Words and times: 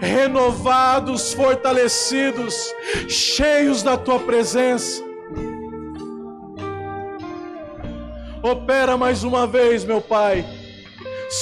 renovados, 0.00 1.32
fortalecidos, 1.32 2.74
cheios 3.08 3.82
da 3.82 3.96
tua 3.96 4.18
presença. 4.18 5.02
Opera 8.42 8.96
mais 8.96 9.22
uma 9.22 9.46
vez, 9.46 9.84
meu 9.84 10.00
Pai, 10.00 10.44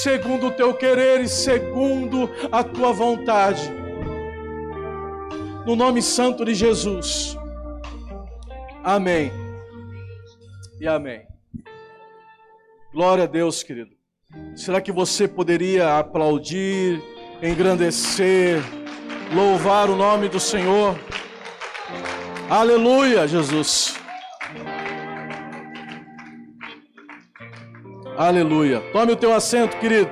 segundo 0.02 0.48
o 0.48 0.50
teu 0.50 0.74
querer 0.74 1.20
e 1.20 1.28
segundo 1.28 2.28
a 2.50 2.64
tua 2.64 2.92
vontade. 2.92 3.70
No 5.64 5.76
nome 5.76 6.02
santo 6.02 6.44
de 6.44 6.54
Jesus. 6.54 7.36
Amém. 8.82 9.30
E 10.80 10.88
amém. 10.88 11.26
Glória 12.92 13.24
a 13.24 13.26
Deus, 13.26 13.62
querido. 13.62 13.90
Será 14.56 14.80
que 14.80 14.90
você 14.90 15.28
poderia 15.28 15.98
aplaudir, 15.98 17.02
engrandecer, 17.42 18.60
louvar 19.34 19.88
o 19.88 19.96
nome 19.96 20.28
do 20.28 20.40
Senhor? 20.40 20.94
Aleluia, 22.50 23.28
Jesus. 23.28 23.94
Aleluia. 28.16 28.80
Tome 28.92 29.12
o 29.12 29.16
teu 29.16 29.32
assento, 29.32 29.78
querido. 29.78 30.10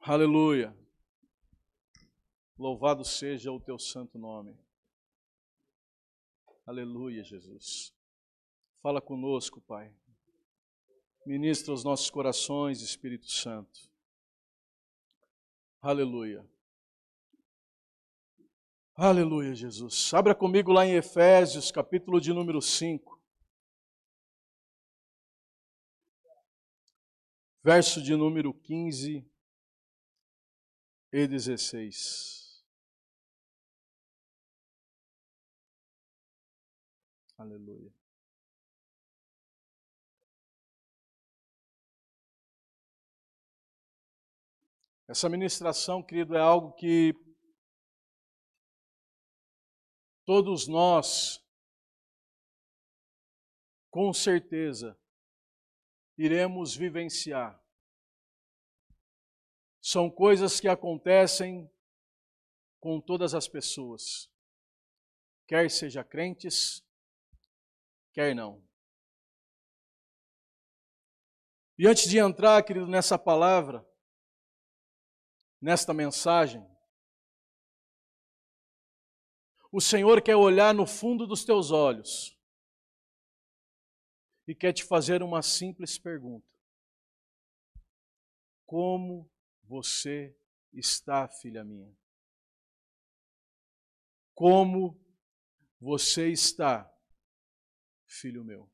Aleluia. 0.00 0.74
Louvado 2.58 3.04
seja 3.04 3.52
o 3.52 3.60
teu 3.60 3.78
santo 3.78 4.18
nome. 4.18 4.58
Aleluia, 6.66 7.22
Jesus. 7.22 7.94
Fala 8.82 9.00
conosco, 9.00 9.60
Pai. 9.60 9.92
Ministra 11.28 11.74
os 11.74 11.84
nossos 11.84 12.08
corações, 12.08 12.80
Espírito 12.80 13.30
Santo. 13.30 13.92
Aleluia. 15.78 16.42
Aleluia, 18.94 19.54
Jesus. 19.54 20.14
Abra 20.14 20.34
comigo 20.34 20.72
lá 20.72 20.86
em 20.86 20.94
Efésios, 20.94 21.70
capítulo 21.70 22.18
de 22.18 22.32
número 22.32 22.62
5. 22.62 23.22
Verso 27.62 28.02
de 28.02 28.16
número 28.16 28.54
15 28.54 29.30
e 31.12 31.26
16. 31.28 32.64
Aleluia. 37.36 37.97
Essa 45.08 45.26
ministração, 45.26 46.02
querido, 46.02 46.36
é 46.36 46.40
algo 46.40 46.74
que 46.74 47.14
todos 50.26 50.68
nós, 50.68 51.42
com 53.90 54.12
certeza, 54.12 55.00
iremos 56.18 56.76
vivenciar. 56.76 57.58
São 59.80 60.10
coisas 60.10 60.60
que 60.60 60.68
acontecem 60.68 61.72
com 62.78 63.00
todas 63.00 63.32
as 63.32 63.48
pessoas, 63.48 64.30
quer 65.46 65.70
seja 65.70 66.04
crentes, 66.04 66.84
quer 68.12 68.34
não. 68.34 68.62
E 71.78 71.86
antes 71.86 72.10
de 72.10 72.18
entrar, 72.18 72.62
querido, 72.62 72.86
nessa 72.86 73.18
palavra, 73.18 73.88
nesta 75.60 75.92
mensagem, 75.92 76.64
o 79.70 79.80
Senhor 79.80 80.22
quer 80.22 80.36
olhar 80.36 80.74
no 80.74 80.86
fundo 80.86 81.26
dos 81.26 81.44
teus 81.44 81.70
olhos 81.70 82.38
e 84.46 84.54
quer 84.54 84.72
te 84.72 84.82
fazer 84.82 85.22
uma 85.22 85.42
simples 85.42 85.98
pergunta: 85.98 86.48
Como 88.64 89.30
você 89.62 90.34
está, 90.72 91.28
filha 91.28 91.62
minha? 91.64 91.94
Como 94.34 94.98
você 95.78 96.30
está, 96.30 96.90
filho 98.06 98.42
meu? 98.42 98.70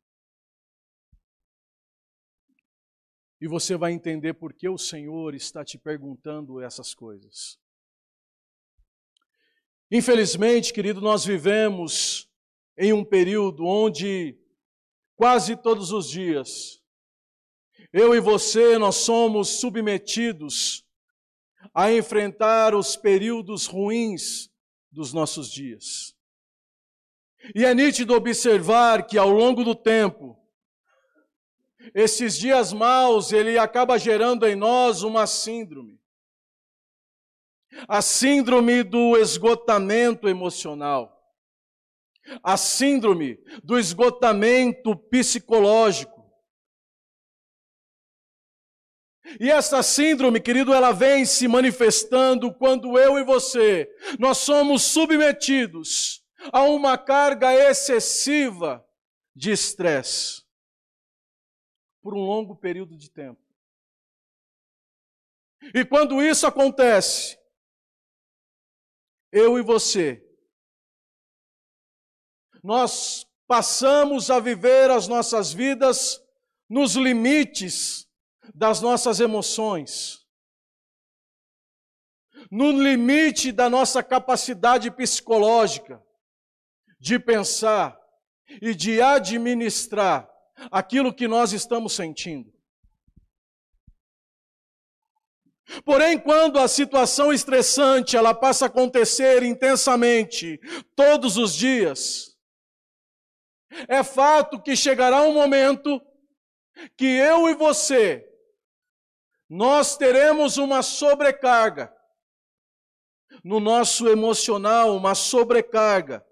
E 3.40 3.48
você 3.48 3.76
vai 3.76 3.92
entender 3.92 4.34
por 4.34 4.52
que 4.52 4.68
o 4.68 4.78
Senhor 4.78 5.34
está 5.34 5.64
te 5.64 5.76
perguntando 5.76 6.60
essas 6.60 6.94
coisas. 6.94 7.58
Infelizmente, 9.90 10.72
querido, 10.72 11.00
nós 11.00 11.24
vivemos 11.24 12.28
em 12.76 12.92
um 12.92 13.04
período 13.04 13.64
onde 13.64 14.38
quase 15.16 15.56
todos 15.56 15.92
os 15.92 16.08
dias 16.08 16.82
eu 17.96 18.12
e 18.12 18.18
você 18.18 18.76
nós 18.76 18.96
somos 18.96 19.60
submetidos 19.60 20.84
a 21.72 21.92
enfrentar 21.92 22.74
os 22.74 22.96
períodos 22.96 23.66
ruins 23.66 24.50
dos 24.90 25.12
nossos 25.12 25.48
dias. 25.48 26.12
E 27.54 27.64
é 27.64 27.72
nítido 27.72 28.12
observar 28.12 29.06
que 29.06 29.16
ao 29.16 29.30
longo 29.30 29.62
do 29.62 29.76
tempo 29.76 30.36
esses 31.92 32.38
dias 32.38 32.72
maus 32.72 33.32
ele 33.32 33.58
acaba 33.58 33.98
gerando 33.98 34.46
em 34.46 34.54
nós 34.54 35.02
uma 35.02 35.26
síndrome. 35.26 36.00
A 37.88 38.00
síndrome 38.00 38.84
do 38.84 39.16
esgotamento 39.16 40.28
emocional, 40.28 41.20
a 42.40 42.56
síndrome 42.56 43.36
do 43.64 43.76
esgotamento 43.76 44.96
psicológico. 44.96 46.14
E 49.40 49.50
essa 49.50 49.82
síndrome, 49.82 50.40
querido, 50.40 50.72
ela 50.72 50.92
vem 50.92 51.24
se 51.24 51.48
manifestando 51.48 52.54
quando 52.54 52.96
eu 52.96 53.18
e 53.18 53.24
você, 53.24 53.90
nós 54.20 54.38
somos 54.38 54.82
submetidos 54.82 56.22
a 56.52 56.62
uma 56.62 56.96
carga 56.96 57.52
excessiva 57.52 58.86
de 59.34 59.50
estresse 59.50 60.43
por 62.04 62.12
um 62.12 62.20
longo 62.20 62.54
período 62.54 62.98
de 62.98 63.10
tempo. 63.10 63.40
E 65.72 65.86
quando 65.86 66.22
isso 66.22 66.46
acontece, 66.46 67.38
eu 69.32 69.58
e 69.58 69.62
você, 69.62 70.22
nós 72.62 73.26
passamos 73.46 74.30
a 74.30 74.38
viver 74.38 74.90
as 74.90 75.08
nossas 75.08 75.54
vidas 75.54 76.22
nos 76.68 76.94
limites 76.94 78.06
das 78.54 78.82
nossas 78.82 79.18
emoções, 79.18 80.28
no 82.50 82.70
limite 82.70 83.50
da 83.50 83.70
nossa 83.70 84.02
capacidade 84.02 84.90
psicológica 84.90 86.04
de 87.00 87.18
pensar 87.18 87.98
e 88.60 88.74
de 88.74 89.00
administrar 89.00 90.33
aquilo 90.70 91.14
que 91.14 91.28
nós 91.28 91.52
estamos 91.52 91.92
sentindo. 91.92 92.52
Porém, 95.84 96.18
quando 96.18 96.58
a 96.58 96.68
situação 96.68 97.32
estressante 97.32 98.16
ela 98.16 98.34
passa 98.34 98.66
a 98.66 98.68
acontecer 98.68 99.42
intensamente 99.42 100.60
todos 100.94 101.36
os 101.36 101.54
dias, 101.54 102.36
é 103.88 104.04
fato 104.04 104.60
que 104.60 104.76
chegará 104.76 105.22
um 105.22 105.32
momento 105.32 106.00
que 106.96 107.06
eu 107.06 107.48
e 107.48 107.54
você 107.54 108.30
nós 109.48 109.96
teremos 109.96 110.56
uma 110.56 110.82
sobrecarga 110.82 111.94
no 113.42 113.60
nosso 113.60 114.08
emocional, 114.08 114.96
uma 114.96 115.14
sobrecarga 115.14 116.24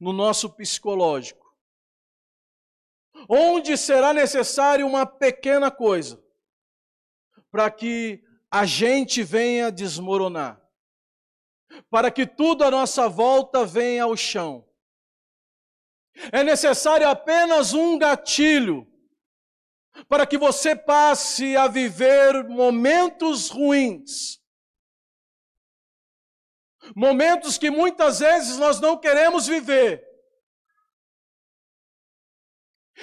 no 0.00 0.12
nosso 0.12 0.50
psicológico. 0.50 1.45
Onde 3.28 3.76
será 3.76 4.12
necessário 4.12 4.86
uma 4.86 5.06
pequena 5.06 5.70
coisa 5.70 6.22
para 7.50 7.70
que 7.70 8.22
a 8.50 8.64
gente 8.64 9.22
venha 9.22 9.72
desmoronar, 9.72 10.60
para 11.90 12.10
que 12.10 12.26
tudo 12.26 12.64
à 12.64 12.70
nossa 12.70 13.08
volta 13.08 13.64
venha 13.64 14.04
ao 14.04 14.16
chão. 14.16 14.66
É 16.32 16.42
necessário 16.42 17.08
apenas 17.08 17.72
um 17.72 17.98
gatilho 17.98 18.86
para 20.08 20.26
que 20.26 20.38
você 20.38 20.76
passe 20.76 21.56
a 21.56 21.66
viver 21.68 22.44
momentos 22.44 23.48
ruins. 23.48 24.40
Momentos 26.94 27.58
que 27.58 27.70
muitas 27.70 28.20
vezes 28.20 28.58
nós 28.58 28.80
não 28.80 28.96
queremos 28.96 29.46
viver. 29.46 30.05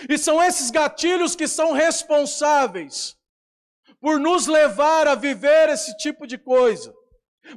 E 0.09 0.17
são 0.17 0.41
esses 0.41 0.71
gatilhos 0.71 1.35
que 1.35 1.47
são 1.47 1.71
responsáveis 1.71 3.15
por 3.99 4.19
nos 4.19 4.47
levar 4.47 5.07
a 5.07 5.15
viver 5.15 5.69
esse 5.69 5.95
tipo 5.97 6.27
de 6.27 6.37
coisa. 6.37 6.93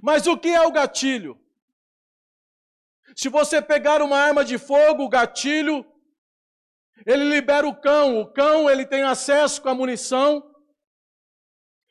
Mas 0.02 0.26
o 0.26 0.36
que 0.36 0.48
é 0.48 0.60
o 0.60 0.72
gatilho? 0.72 1.40
Se 3.16 3.28
você 3.28 3.62
pegar 3.62 4.02
uma 4.02 4.18
arma 4.18 4.44
de 4.44 4.58
fogo, 4.58 5.04
o 5.04 5.08
gatilho, 5.08 5.84
ele 7.06 7.24
libera 7.24 7.66
o 7.66 7.74
cão. 7.74 8.20
O 8.20 8.32
cão, 8.32 8.68
ele 8.68 8.86
tem 8.86 9.02
acesso 9.02 9.62
com 9.62 9.68
a 9.68 9.74
munição, 9.74 10.54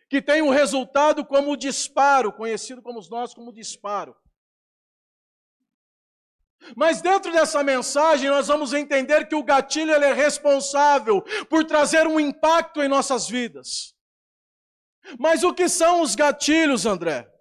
que 0.09 0.21
tem 0.21 0.41
um 0.41 0.50
resultado 0.50 1.25
como 1.25 1.51
o 1.51 1.57
disparo, 1.57 2.31
conhecido 2.31 2.81
como 2.81 3.01
nós 3.09 3.33
como 3.33 3.51
disparo. 3.51 4.15
Mas 6.75 7.02
dentro 7.02 7.31
dessa 7.31 7.63
mensagem 7.63 8.30
nós 8.30 8.48
vamos 8.48 8.74
entender 8.74 9.28
que 9.28 9.36
o 9.36 9.44
gatilho 9.44 9.92
é 9.92 10.13
responsável 10.13 11.22
por 11.50 11.63
trazer 11.66 12.07
um 12.07 12.19
impacto 12.19 12.81
em 12.81 12.88
nossas 12.88 13.28
vidas. 13.28 13.96
Mas 15.19 15.44
o 15.44 15.54
que 15.54 15.69
são 15.69 16.02
os 16.02 16.16
gatilhos, 16.16 16.86
André? 16.86 17.31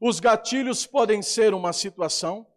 Os 0.00 0.18
gatilhos 0.18 0.86
podem 0.86 1.22
ser 1.22 1.54
uma 1.54 1.72
situação. 1.72 2.50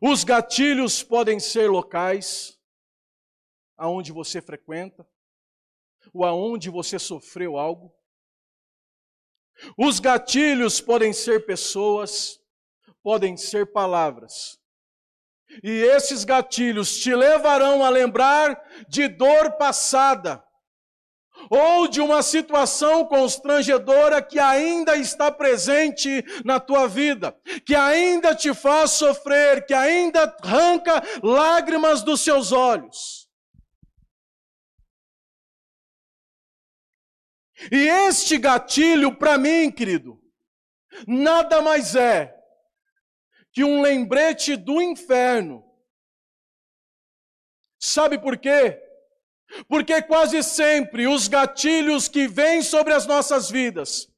Os 0.00 0.24
gatilhos 0.24 1.02
podem 1.02 1.38
ser 1.38 1.68
locais 1.68 2.58
aonde 3.76 4.12
você 4.12 4.40
frequenta 4.40 5.06
ou 6.12 6.24
aonde 6.24 6.70
você 6.70 6.98
sofreu 6.98 7.58
algo. 7.58 7.94
Os 9.76 10.00
gatilhos 10.00 10.80
podem 10.80 11.12
ser 11.12 11.46
pessoas, 11.46 12.40
podem 13.02 13.36
ser 13.36 13.72
palavras. 13.72 14.58
E 15.62 15.70
esses 15.70 16.24
gatilhos 16.24 16.96
te 16.98 17.14
levarão 17.14 17.84
a 17.84 17.88
lembrar 17.90 18.60
de 18.88 19.08
dor 19.08 19.52
passada, 19.52 20.42
ou 21.50 21.88
de 21.88 22.00
uma 22.00 22.22
situação 22.22 23.04
constrangedora 23.04 24.22
que 24.22 24.38
ainda 24.38 24.96
está 24.96 25.30
presente 25.30 26.24
na 26.44 26.60
tua 26.60 26.86
vida, 26.86 27.36
que 27.66 27.74
ainda 27.74 28.34
te 28.34 28.54
faz 28.54 28.92
sofrer, 28.92 29.66
que 29.66 29.74
ainda 29.74 30.34
arranca 30.42 31.02
lágrimas 31.22 32.02
dos 32.02 32.20
seus 32.20 32.52
olhos. 32.52 33.21
E 37.70 37.88
este 38.08 38.38
gatilho, 38.38 39.14
para 39.14 39.38
mim, 39.38 39.70
querido, 39.70 40.20
nada 41.06 41.60
mais 41.62 41.94
é 41.94 42.34
que 43.52 43.62
um 43.62 43.82
lembrete 43.82 44.56
do 44.56 44.80
inferno. 44.80 45.62
Sabe 47.78 48.18
por 48.18 48.38
quê? 48.38 48.80
Porque 49.68 50.00
quase 50.02 50.42
sempre 50.42 51.06
os 51.06 51.28
gatilhos 51.28 52.08
que 52.08 52.26
vêm 52.26 52.62
sobre 52.62 52.94
as 52.94 53.06
nossas 53.06 53.50
vidas, 53.50 54.10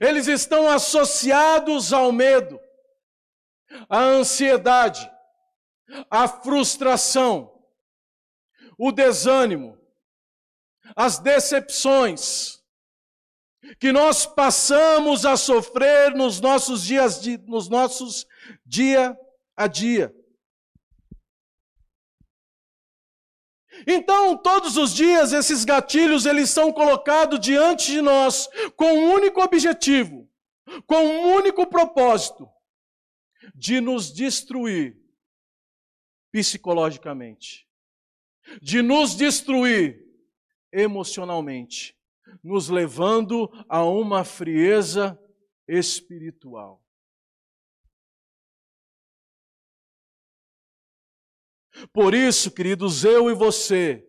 eles 0.00 0.26
estão 0.26 0.68
associados 0.68 1.92
ao 1.92 2.12
medo, 2.12 2.60
à 3.88 4.00
ansiedade, 4.00 5.10
à 6.10 6.28
frustração, 6.28 7.64
o 8.78 8.92
desânimo, 8.92 9.78
as 10.94 11.18
decepções, 11.18 12.59
que 13.78 13.92
nós 13.92 14.26
passamos 14.26 15.24
a 15.26 15.36
sofrer 15.36 16.14
nos 16.14 16.40
nossos 16.40 16.84
dias, 16.84 17.20
nos 17.46 17.68
nossos 17.68 18.26
dia 18.64 19.18
a 19.56 19.66
dia. 19.66 20.14
Então, 23.86 24.36
todos 24.36 24.76
os 24.76 24.94
dias 24.94 25.32
esses 25.32 25.64
gatilhos 25.64 26.26
eles 26.26 26.50
são 26.50 26.72
colocados 26.72 27.40
diante 27.40 27.92
de 27.92 28.00
nós 28.00 28.48
com 28.76 28.92
um 28.92 29.12
único 29.12 29.42
objetivo, 29.42 30.28
com 30.86 30.96
um 30.96 31.34
único 31.34 31.66
propósito 31.66 32.48
de 33.54 33.80
nos 33.80 34.12
destruir 34.12 34.98
psicologicamente, 36.30 37.66
de 38.60 38.82
nos 38.82 39.16
destruir 39.16 40.06
emocionalmente, 40.72 41.96
nos 42.42 42.68
levando 42.68 43.50
a 43.68 43.84
uma 43.84 44.24
frieza 44.24 45.18
espiritual. 45.66 46.82
Por 51.92 52.14
isso, 52.14 52.50
queridos, 52.50 53.04
eu 53.04 53.30
e 53.30 53.34
você, 53.34 54.06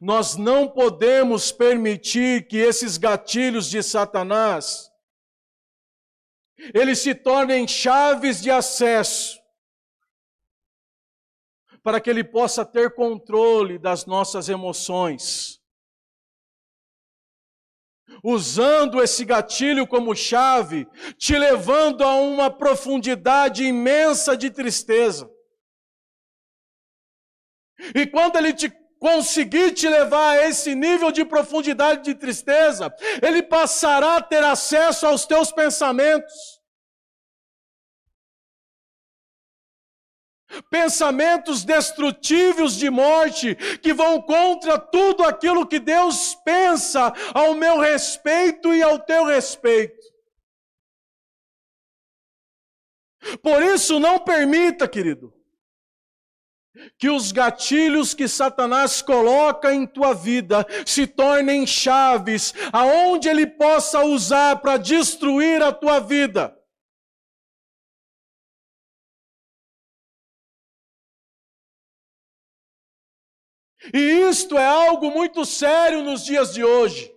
nós 0.00 0.36
não 0.36 0.68
podemos 0.68 1.52
permitir 1.52 2.46
que 2.46 2.56
esses 2.56 2.96
gatilhos 2.96 3.68
de 3.68 3.82
Satanás 3.82 4.92
eles 6.74 7.00
se 7.00 7.14
tornem 7.14 7.66
chaves 7.66 8.40
de 8.40 8.50
acesso 8.50 9.40
para 11.82 12.00
que 12.00 12.08
ele 12.08 12.22
possa 12.22 12.64
ter 12.64 12.94
controle 12.94 13.78
das 13.78 14.06
nossas 14.06 14.48
emoções. 14.48 15.60
Usando 18.22 19.02
esse 19.02 19.24
gatilho 19.24 19.86
como 19.86 20.14
chave, 20.14 20.86
te 21.18 21.36
levando 21.36 22.04
a 22.04 22.14
uma 22.14 22.50
profundidade 22.50 23.64
imensa 23.64 24.36
de 24.36 24.48
tristeza. 24.48 25.28
E 27.94 28.06
quando 28.06 28.36
ele 28.36 28.52
te 28.52 28.72
conseguir 29.00 29.72
te 29.72 29.88
levar 29.88 30.38
a 30.38 30.48
esse 30.48 30.76
nível 30.76 31.10
de 31.10 31.24
profundidade 31.24 32.04
de 32.04 32.14
tristeza, 32.14 32.94
ele 33.20 33.42
passará 33.42 34.18
a 34.18 34.22
ter 34.22 34.44
acesso 34.44 35.04
aos 35.04 35.26
teus 35.26 35.50
pensamentos. 35.50 36.61
Pensamentos 40.70 41.64
destrutivos 41.64 42.76
de 42.76 42.90
morte 42.90 43.54
que 43.80 43.92
vão 43.92 44.20
contra 44.20 44.78
tudo 44.78 45.24
aquilo 45.24 45.66
que 45.66 45.78
Deus 45.78 46.34
pensa 46.44 47.12
ao 47.34 47.54
meu 47.54 47.78
respeito 47.78 48.74
e 48.74 48.82
ao 48.82 48.98
teu 48.98 49.24
respeito. 49.24 50.12
Por 53.42 53.62
isso, 53.62 54.00
não 54.00 54.18
permita, 54.18 54.88
querido, 54.88 55.32
que 56.98 57.10
os 57.10 57.32
gatilhos 57.32 58.14
que 58.14 58.26
Satanás 58.26 59.02
coloca 59.02 59.72
em 59.72 59.86
tua 59.86 60.14
vida 60.14 60.66
se 60.86 61.06
tornem 61.06 61.66
chaves 61.66 62.54
aonde 62.72 63.28
ele 63.28 63.46
possa 63.46 64.00
usar 64.04 64.56
para 64.56 64.76
destruir 64.76 65.62
a 65.62 65.72
tua 65.72 66.00
vida. 66.00 66.56
E 73.92 73.98
isto 74.28 74.56
é 74.58 74.66
algo 74.66 75.10
muito 75.10 75.44
sério 75.44 76.02
nos 76.02 76.24
dias 76.24 76.52
de 76.52 76.62
hoje. 76.62 77.12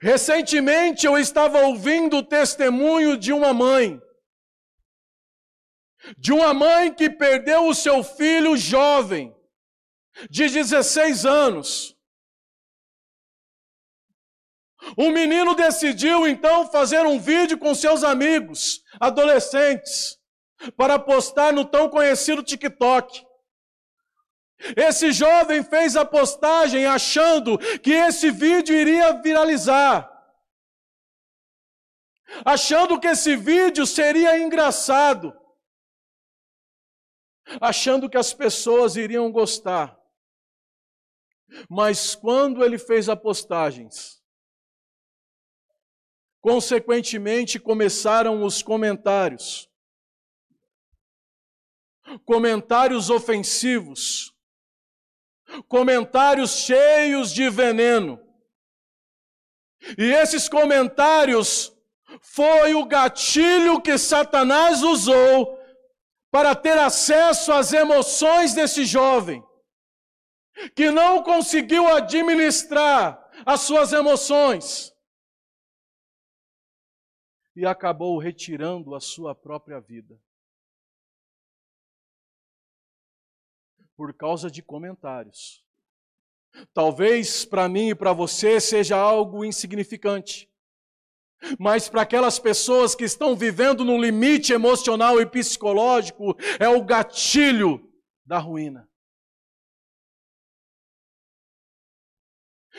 Recentemente 0.00 1.06
eu 1.06 1.18
estava 1.18 1.58
ouvindo 1.60 2.18
o 2.18 2.22
testemunho 2.22 3.16
de 3.16 3.32
uma 3.32 3.52
mãe. 3.52 4.00
De 6.18 6.32
uma 6.32 6.52
mãe 6.52 6.92
que 6.92 7.08
perdeu 7.08 7.66
o 7.66 7.74
seu 7.74 8.02
filho 8.02 8.56
jovem, 8.56 9.34
de 10.28 10.48
16 10.48 11.24
anos. 11.24 11.96
O 14.98 15.10
menino 15.10 15.54
decidiu 15.54 16.26
então 16.26 16.70
fazer 16.70 17.06
um 17.06 17.18
vídeo 17.18 17.58
com 17.58 17.74
seus 17.74 18.04
amigos, 18.04 18.82
adolescentes, 19.00 20.18
para 20.76 20.98
postar 20.98 21.52
no 21.54 21.64
tão 21.64 21.88
conhecido 21.88 22.42
TikTok. 22.42 23.24
Esse 24.76 25.12
jovem 25.12 25.62
fez 25.62 25.94
a 25.94 26.04
postagem 26.04 26.86
achando 26.86 27.58
que 27.80 27.92
esse 27.92 28.30
vídeo 28.30 28.74
iria 28.74 29.20
viralizar. 29.20 30.10
Achando 32.44 32.98
que 32.98 33.08
esse 33.08 33.36
vídeo 33.36 33.86
seria 33.86 34.38
engraçado. 34.38 35.38
Achando 37.60 38.08
que 38.08 38.16
as 38.16 38.32
pessoas 38.32 38.96
iriam 38.96 39.30
gostar. 39.30 39.98
Mas 41.68 42.14
quando 42.14 42.64
ele 42.64 42.78
fez 42.78 43.08
a 43.08 43.14
postagens, 43.14 44.22
consequentemente 46.40 47.60
começaram 47.60 48.42
os 48.42 48.62
comentários. 48.62 49.70
Comentários 52.24 53.10
ofensivos 53.10 54.33
comentários 55.68 56.50
cheios 56.50 57.32
de 57.32 57.48
veneno. 57.48 58.20
E 59.98 60.04
esses 60.12 60.48
comentários 60.48 61.72
foi 62.20 62.74
o 62.74 62.86
gatilho 62.86 63.80
que 63.80 63.98
Satanás 63.98 64.82
usou 64.82 65.58
para 66.30 66.54
ter 66.54 66.78
acesso 66.78 67.52
às 67.52 67.72
emoções 67.72 68.54
desse 68.54 68.84
jovem, 68.84 69.44
que 70.74 70.90
não 70.90 71.22
conseguiu 71.22 71.86
administrar 71.88 73.22
as 73.44 73.60
suas 73.60 73.92
emoções 73.92 74.94
e 77.56 77.64
acabou 77.64 78.18
retirando 78.18 78.94
a 78.94 79.00
sua 79.00 79.34
própria 79.34 79.80
vida. 79.80 80.20
Por 83.96 84.12
causa 84.14 84.50
de 84.50 84.62
comentários. 84.62 85.64
Talvez 86.72 87.44
para 87.44 87.68
mim 87.68 87.90
e 87.90 87.94
para 87.94 88.12
você 88.12 88.60
seja 88.60 88.96
algo 88.96 89.44
insignificante. 89.44 90.50
Mas 91.58 91.88
para 91.88 92.02
aquelas 92.02 92.38
pessoas 92.38 92.94
que 92.94 93.04
estão 93.04 93.36
vivendo 93.36 93.84
no 93.84 93.98
limite 93.98 94.52
emocional 94.52 95.20
e 95.20 95.26
psicológico, 95.26 96.36
é 96.58 96.68
o 96.68 96.82
gatilho 96.82 97.92
da 98.24 98.38
ruína. 98.38 98.88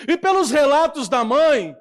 E 0.07 0.17
pelos 0.17 0.51
relatos 0.51 1.07
da 1.07 1.23
mãe, 1.23 1.75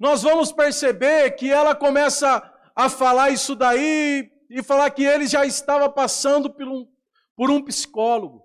nós 0.00 0.22
vamos 0.22 0.52
perceber 0.52 1.32
que 1.32 1.50
ela 1.50 1.74
começa 1.74 2.42
a 2.74 2.88
falar 2.88 3.30
isso 3.30 3.54
daí 3.54 4.30
e 4.48 4.62
falar 4.62 4.90
que 4.90 5.04
ele 5.04 5.26
já 5.26 5.44
estava 5.44 5.90
passando 5.90 6.52
por 6.52 6.66
um, 6.66 6.88
por 7.36 7.50
um 7.50 7.62
psicólogo. 7.62 8.44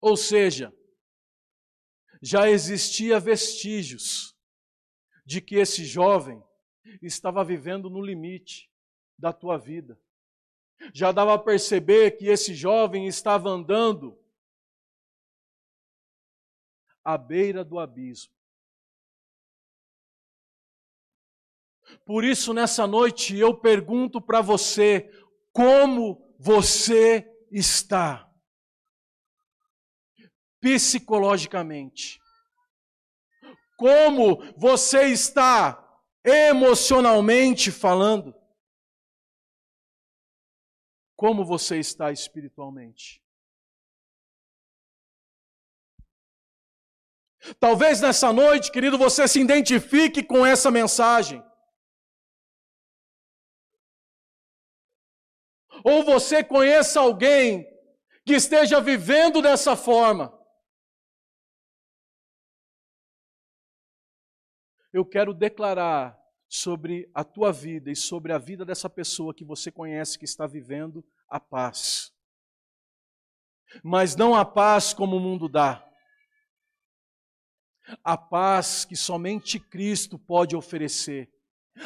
Ou 0.00 0.16
seja, 0.16 0.74
já 2.20 2.50
existia 2.50 3.20
vestígios 3.20 4.36
de 5.24 5.40
que 5.40 5.56
esse 5.56 5.84
jovem 5.84 6.42
estava 7.00 7.44
vivendo 7.44 7.88
no 7.88 8.00
limite 8.00 8.70
da 9.16 9.32
tua 9.32 9.56
vida. 9.56 10.00
Já 10.92 11.12
dava 11.12 11.34
a 11.34 11.38
perceber 11.38 12.12
que 12.12 12.26
esse 12.26 12.54
jovem 12.54 13.06
estava 13.06 13.48
andando 13.48 14.18
à 17.04 17.16
beira 17.16 17.64
do 17.64 17.78
abismo. 17.78 18.32
Por 22.04 22.24
isso, 22.24 22.52
nessa 22.52 22.86
noite, 22.86 23.36
eu 23.36 23.56
pergunto 23.56 24.20
para 24.20 24.40
você: 24.40 25.10
como 25.52 26.34
você 26.38 27.37
está? 27.50 28.30
Psicologicamente. 30.60 32.20
Como 33.76 34.42
você 34.56 35.08
está 35.08 35.84
emocionalmente 36.24 37.70
falando? 37.70 38.34
Como 41.16 41.44
você 41.44 41.78
está 41.78 42.12
espiritualmente? 42.12 43.22
Talvez 47.60 48.00
nessa 48.00 48.32
noite, 48.32 48.70
querido, 48.70 48.98
você 48.98 49.26
se 49.26 49.40
identifique 49.40 50.22
com 50.22 50.44
essa 50.44 50.70
mensagem. 50.70 51.42
Ou 55.84 56.04
você 56.04 56.42
conheça 56.42 57.00
alguém 57.00 57.66
que 58.24 58.34
esteja 58.34 58.80
vivendo 58.80 59.40
dessa 59.40 59.76
forma. 59.76 60.38
eu 64.92 65.04
quero 65.04 65.34
declarar 65.34 66.18
sobre 66.48 67.10
a 67.14 67.22
tua 67.22 67.52
vida 67.52 67.90
e 67.90 67.96
sobre 67.96 68.32
a 68.32 68.38
vida 68.38 68.64
dessa 68.64 68.88
pessoa 68.88 69.34
que 69.34 69.44
você 69.44 69.70
conhece 69.70 70.18
que 70.18 70.24
está 70.24 70.46
vivendo 70.46 71.04
a 71.28 71.38
paz. 71.38 72.12
Mas 73.82 74.16
não 74.16 74.34
a 74.34 74.44
paz 74.44 74.94
como 74.94 75.16
o 75.16 75.20
mundo 75.20 75.48
dá. 75.48 75.84
A 78.02 78.16
paz 78.16 78.84
que 78.84 78.96
somente 78.96 79.60
Cristo 79.60 80.18
pode 80.18 80.56
oferecer. 80.56 81.30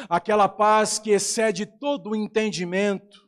Aquela 0.09 0.47
paz 0.47 0.97
que 0.97 1.11
excede 1.11 1.65
todo 1.65 2.11
o 2.11 2.15
entendimento. 2.15 3.22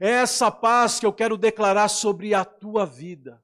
É 0.00 0.10
essa 0.10 0.50
paz 0.50 0.98
que 0.98 1.06
eu 1.06 1.12
quero 1.12 1.36
declarar 1.36 1.88
sobre 1.88 2.34
a 2.34 2.44
tua 2.44 2.86
vida. 2.86 3.42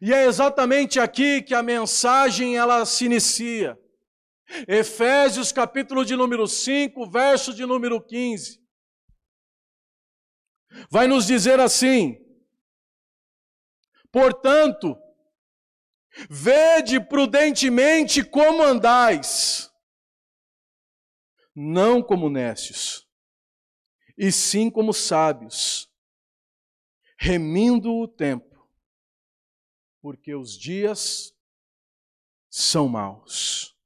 E 0.00 0.12
é 0.12 0.24
exatamente 0.24 0.98
aqui 0.98 1.42
que 1.42 1.54
a 1.54 1.62
mensagem 1.62 2.56
ela 2.56 2.84
se 2.86 3.04
inicia. 3.04 3.78
Efésios 4.66 5.52
capítulo 5.52 6.04
de 6.04 6.16
número 6.16 6.46
5, 6.46 7.08
verso 7.10 7.54
de 7.54 7.64
número 7.64 8.00
15. 8.00 8.62
Vai 10.90 11.06
nos 11.06 11.26
dizer 11.26 11.60
assim: 11.60 12.18
Portanto, 14.10 14.96
vede 16.28 17.00
prudentemente 17.00 18.22
como 18.22 18.62
andais, 18.62 19.70
não 21.54 22.02
como 22.02 22.28
necios, 22.28 23.01
e 24.16 24.30
sim 24.30 24.70
como 24.70 24.92
sábios, 24.92 25.90
remindo 27.18 27.92
o 27.94 28.08
tempo 28.08 28.52
porque 30.02 30.34
os 30.34 30.58
dias 30.58 31.32
são 32.50 32.88
maus. 32.88 33.78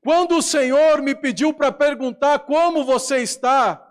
Quando 0.00 0.38
o 0.38 0.42
Senhor 0.42 1.02
me 1.02 1.14
pediu 1.14 1.52
para 1.52 1.70
perguntar 1.70 2.40
como 2.40 2.82
você 2.82 3.18
está, 3.18 3.88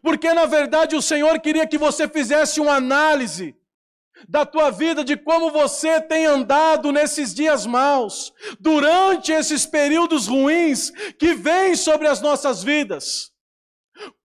porque 0.00 0.32
na 0.32 0.46
verdade 0.46 0.94
o 0.94 1.02
Senhor 1.02 1.40
queria 1.40 1.66
que 1.66 1.76
você 1.76 2.08
fizesse 2.08 2.60
uma 2.60 2.76
análise 2.76 3.60
da 4.28 4.46
tua 4.46 4.70
vida, 4.70 5.04
de 5.04 5.16
como 5.16 5.50
você 5.50 6.00
tem 6.00 6.26
andado 6.26 6.90
nesses 6.90 7.34
dias 7.34 7.66
maus, 7.66 8.32
durante 8.58 9.32
esses 9.32 9.66
períodos 9.66 10.26
ruins 10.26 10.90
que 11.18 11.34
vêm 11.34 11.76
sobre 11.76 12.06
as 12.08 12.20
nossas 12.20 12.62
vidas. 12.62 13.32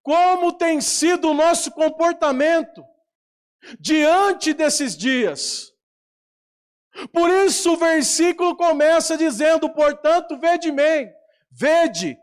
Como 0.01 0.53
tem 0.53 0.81
sido 0.81 1.29
o 1.29 1.33
nosso 1.33 1.71
comportamento 1.71 2.83
diante 3.79 4.53
desses 4.53 4.97
dias? 4.97 5.71
Por 7.13 7.29
isso 7.29 7.73
o 7.73 7.77
versículo 7.77 8.55
começa 8.55 9.17
dizendo: 9.17 9.69
portanto, 9.69 10.37
vede 10.39 10.71
bem, 10.71 11.11
vede 11.49 12.17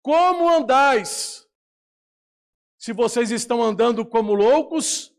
como 0.00 0.48
andais. 0.48 1.46
Se 2.78 2.92
vocês 2.92 3.30
estão 3.30 3.62
andando 3.62 4.04
como 4.04 4.34
loucos, 4.34 5.11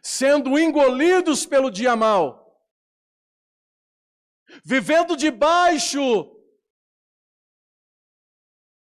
sendo 0.00 0.58
engolidos 0.58 1.44
pelo 1.44 1.70
dia 1.70 1.96
mal, 1.96 2.62
vivendo 4.64 5.16
debaixo 5.16 6.00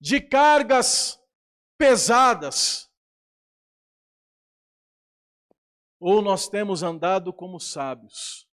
de 0.01 0.21
cargas 0.21 1.19
pesadas. 1.79 2.91
Ou 5.99 6.21
nós 6.21 6.49
temos 6.49 6.83
andado 6.83 7.33
como 7.33 7.59
sábios. 7.59 8.47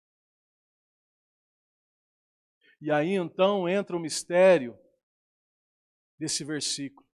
E 2.79 2.89
aí 2.89 3.15
então 3.15 3.67
entra 3.67 3.96
o 3.96 4.00
mistério 4.00 4.79
desse 6.17 6.46
versículo, 6.46 7.05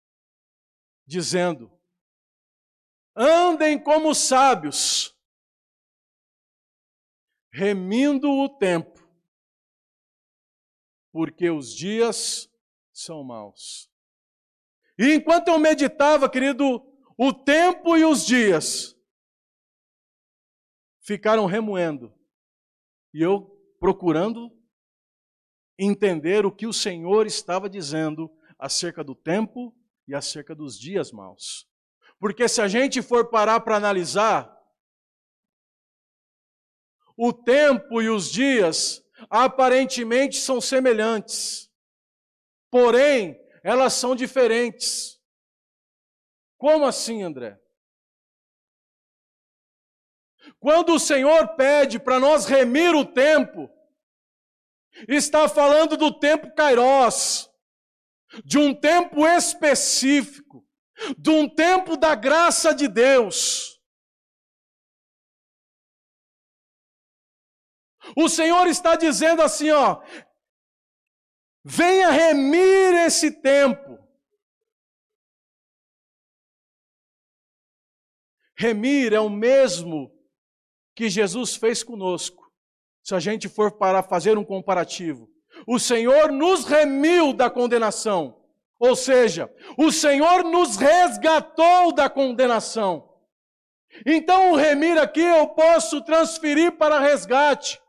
dizendo: 1.07 1.73
andem 3.16 3.83
como 3.83 4.14
sábios, 4.14 5.15
remindo 7.56 8.30
o 8.30 8.50
tempo, 8.50 9.08
porque 11.10 11.48
os 11.48 11.75
dias 11.75 12.52
são 12.92 13.25
maus. 13.25 13.90
E 14.98 15.14
enquanto 15.14 15.48
eu 15.48 15.58
meditava, 15.58 16.28
querido, 16.28 16.82
o 17.16 17.32
tempo 17.32 17.96
e 17.96 18.04
os 18.04 18.26
dias 18.26 18.94
ficaram 21.00 21.46
remoendo. 21.46 22.12
E 23.14 23.22
eu 23.22 23.58
procurando 23.80 24.54
entender 25.78 26.44
o 26.44 26.52
que 26.52 26.66
o 26.66 26.75
Senhor 26.75 27.26
estava 27.26 27.70
dizendo 27.70 28.30
acerca 28.58 29.02
do 29.02 29.14
tempo 29.14 29.75
e 30.06 30.14
acerca 30.14 30.54
dos 30.54 30.78
dias 30.78 31.10
maus. 31.10 31.66
Porque 32.18 32.48
se 32.48 32.60
a 32.60 32.68
gente 32.68 33.00
for 33.00 33.30
parar 33.30 33.60
para 33.60 33.76
analisar, 33.76 34.55
o 37.16 37.32
tempo 37.32 38.02
e 38.02 38.08
os 38.08 38.30
dias 38.30 39.02
aparentemente 39.30 40.37
são 40.37 40.61
semelhantes. 40.61 41.70
Porém, 42.70 43.40
elas 43.62 43.94
são 43.94 44.14
diferentes. 44.14 45.18
Como 46.58 46.85
assim, 46.85 47.23
André? 47.23 47.58
Quando 50.58 50.94
o 50.94 51.00
Senhor 51.00 51.56
pede 51.56 51.99
para 51.99 52.20
nós 52.20 52.46
remir 52.46 52.94
o 52.94 53.04
tempo, 53.04 53.70
está 55.08 55.49
falando 55.49 55.96
do 55.96 56.18
tempo 56.18 56.54
Kairos, 56.54 57.50
de 58.44 58.58
um 58.58 58.75
tempo 58.75 59.26
específico, 59.26 60.66
de 61.18 61.30
um 61.30 61.49
tempo 61.49 61.96
da 61.96 62.14
graça 62.14 62.75
de 62.75 62.88
Deus. 62.88 63.75
O 68.14 68.28
Senhor 68.28 68.66
está 68.66 68.94
dizendo 68.94 69.42
assim, 69.42 69.70
ó, 69.70 70.02
venha 71.64 72.10
remir 72.10 72.94
esse 73.06 73.30
tempo. 73.30 73.98
Remir 78.58 79.12
é 79.12 79.20
o 79.20 79.28
mesmo 79.28 80.10
que 80.94 81.10
Jesus 81.10 81.56
fez 81.56 81.82
conosco. 81.82 82.50
Se 83.02 83.14
a 83.14 83.20
gente 83.20 83.48
for 83.48 83.72
para 83.72 84.02
fazer 84.02 84.38
um 84.38 84.44
comparativo, 84.44 85.28
o 85.66 85.78
Senhor 85.78 86.32
nos 86.32 86.64
remiu 86.64 87.32
da 87.32 87.50
condenação. 87.50 88.42
Ou 88.78 88.94
seja, 88.94 89.52
o 89.78 89.90
Senhor 89.90 90.44
nos 90.44 90.76
resgatou 90.76 91.92
da 91.92 92.10
condenação. 92.10 93.08
Então, 94.04 94.52
o 94.52 94.56
remir 94.56 94.98
aqui 94.98 95.20
eu 95.20 95.48
posso 95.48 96.02
transferir 96.02 96.72
para 96.76 97.00
resgate. 97.00 97.80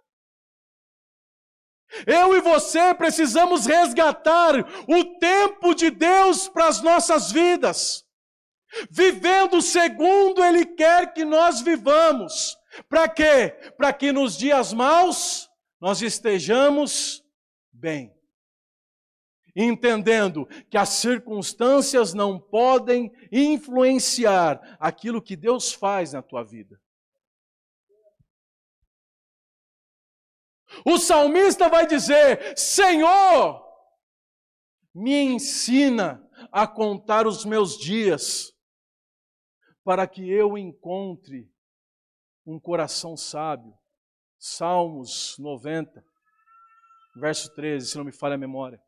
Eu 2.05 2.35
e 2.35 2.41
você 2.41 2.93
precisamos 2.93 3.65
resgatar 3.65 4.55
o 4.87 5.05
tempo 5.19 5.73
de 5.73 5.89
Deus 5.89 6.47
para 6.47 6.67
as 6.67 6.81
nossas 6.81 7.31
vidas, 7.31 8.05
vivendo 8.89 9.61
segundo 9.61 10.43
Ele 10.43 10.65
quer 10.65 11.13
que 11.13 11.23
nós 11.23 11.61
vivamos. 11.61 12.57
Para 12.89 13.07
quê? 13.07 13.55
Para 13.77 13.93
que 13.93 14.11
nos 14.11 14.37
dias 14.37 14.73
maus 14.73 15.49
nós 15.79 16.01
estejamos 16.01 17.23
bem. 17.71 18.13
Entendendo 19.55 20.47
que 20.69 20.77
as 20.77 20.89
circunstâncias 20.89 22.13
não 22.13 22.39
podem 22.39 23.11
influenciar 23.31 24.77
aquilo 24.79 25.21
que 25.21 25.35
Deus 25.35 25.73
faz 25.73 26.13
na 26.13 26.21
tua 26.21 26.43
vida. 26.43 26.79
O 30.85 30.97
salmista 30.97 31.69
vai 31.69 31.85
dizer: 31.85 32.57
Senhor, 32.57 33.63
me 34.93 35.21
ensina 35.21 36.23
a 36.51 36.67
contar 36.67 37.27
os 37.27 37.45
meus 37.45 37.77
dias, 37.77 38.51
para 39.83 40.07
que 40.07 40.29
eu 40.29 40.57
encontre 40.57 41.51
um 42.45 42.59
coração 42.59 43.15
sábio. 43.15 43.73
Salmos 44.39 45.35
90, 45.39 46.03
verso 47.15 47.53
13, 47.55 47.87
se 47.87 47.97
não 47.97 48.05
me 48.05 48.11
falha 48.11 48.35
a 48.35 48.37
memória. 48.37 48.81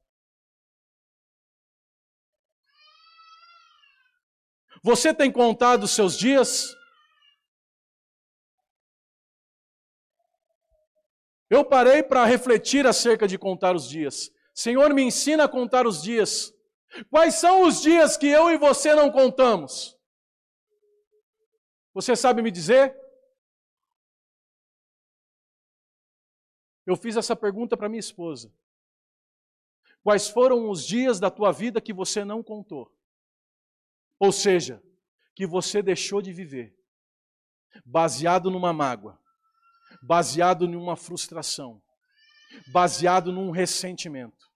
Você 4.84 5.14
tem 5.14 5.32
contado 5.32 5.84
os 5.84 5.92
seus 5.92 6.18
dias? 6.18 6.74
Eu 11.50 11.66
parei 11.66 12.04
para 12.04 12.26
refletir 12.26 12.86
acerca 12.86 13.28
de 13.28 13.38
contar 13.38 13.76
os 13.76 13.88
dias. 13.90 14.32
Senhor, 14.54 14.94
me 14.94 15.02
ensina 15.02 15.46
a 15.46 15.50
contar 15.50 15.88
os 15.88 16.02
dias. 16.02 16.54
Quais 17.10 17.36
são 17.36 17.64
os 17.64 17.82
dias 17.82 18.18
que 18.18 18.28
eu 18.28 18.50
e 18.52 18.58
você 18.58 18.94
não 18.94 19.12
contamos? 19.12 19.98
Você 21.94 22.16
sabe 22.16 22.42
me 22.42 22.52
dizer? 22.52 22.96
Eu 26.86 26.96
fiz 26.96 27.16
essa 27.18 27.36
pergunta 27.36 27.76
para 27.76 27.90
minha 27.90 28.00
esposa. 28.00 28.54
Quais 30.04 30.30
foram 30.30 30.70
os 30.70 30.86
dias 30.86 31.20
da 31.20 31.30
tua 31.30 31.52
vida 31.52 31.82
que 31.82 31.94
você 31.94 32.24
não 32.24 32.42
contou? 32.42 32.92
Ou 34.20 34.32
seja, 34.32 34.82
que 35.36 35.46
você 35.46 35.82
deixou 35.82 36.22
de 36.22 36.34
viver, 36.34 36.76
baseado 37.86 38.52
numa 38.52 38.74
mágoa, 38.74 39.18
baseado 40.02 40.68
numa 40.68 40.96
frustração, 40.96 41.82
baseado 42.72 43.32
num 43.32 43.52
ressentimento. 43.52 44.50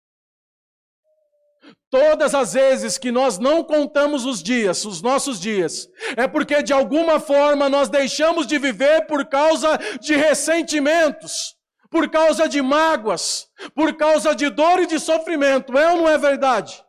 Todas 1.90 2.34
as 2.34 2.54
vezes 2.54 2.98
que 2.98 3.12
nós 3.12 3.38
não 3.38 3.64
contamos 3.64 4.26
os 4.26 4.42
dias, 4.42 4.84
os 4.84 5.02
nossos 5.02 5.40
dias, 5.40 5.88
é 6.18 6.28
porque 6.28 6.62
de 6.62 6.74
alguma 6.74 7.20
forma 7.20 7.70
nós 7.70 7.88
deixamos 7.88 8.48
de 8.48 8.58
viver 8.58 9.06
por 9.06 9.26
causa 9.28 9.78
de 10.02 10.16
ressentimentos, 10.16 11.56
por 11.90 12.10
causa 12.10 12.50
de 12.50 12.62
mágoas, 12.62 13.48
por 13.76 13.96
causa 13.96 14.36
de 14.36 14.50
dor 14.50 14.80
e 14.80 14.88
de 14.88 15.00
sofrimento. 15.00 15.78
É 15.78 15.92
ou 15.92 15.98
não 15.98 16.10
é 16.10 16.18
verdade? 16.18 16.84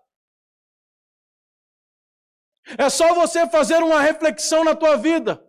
É 2.78 2.88
só 2.88 3.12
você 3.14 3.46
fazer 3.48 3.82
uma 3.82 4.00
reflexão 4.00 4.64
na 4.64 4.74
tua 4.74 4.96
vida. 4.96 5.43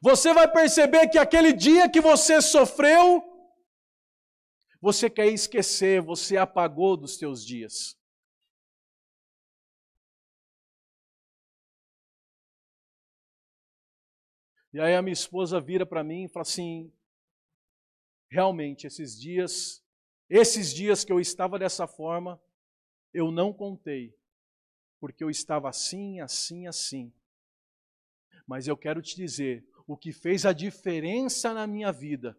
Você 0.00 0.32
vai 0.32 0.50
perceber 0.50 1.08
que 1.08 1.18
aquele 1.18 1.52
dia 1.52 1.88
que 1.88 2.00
você 2.00 2.40
sofreu, 2.40 3.22
você 4.80 5.08
quer 5.08 5.28
esquecer, 5.28 6.00
você 6.00 6.36
apagou 6.36 6.96
dos 6.96 7.16
teus 7.16 7.44
dias. 7.44 7.96
E 14.74 14.80
aí 14.80 14.96
a 14.96 15.02
minha 15.02 15.12
esposa 15.12 15.60
vira 15.60 15.86
para 15.86 16.02
mim 16.02 16.24
e 16.24 16.28
fala 16.28 16.42
assim: 16.42 16.92
realmente, 18.28 18.88
esses 18.88 19.18
dias, 19.18 19.80
esses 20.28 20.74
dias 20.74 21.04
que 21.04 21.12
eu 21.12 21.20
estava 21.20 21.60
dessa 21.60 21.86
forma, 21.86 22.42
eu 23.12 23.30
não 23.30 23.52
contei, 23.52 24.12
porque 24.98 25.22
eu 25.22 25.30
estava 25.30 25.68
assim, 25.68 26.20
assim, 26.20 26.66
assim. 26.66 27.14
Mas 28.44 28.66
eu 28.66 28.76
quero 28.76 29.00
te 29.00 29.14
dizer, 29.14 29.64
o 29.86 29.96
que 29.96 30.12
fez 30.12 30.46
a 30.46 30.52
diferença 30.52 31.52
na 31.52 31.66
minha 31.66 31.92
vida 31.92 32.36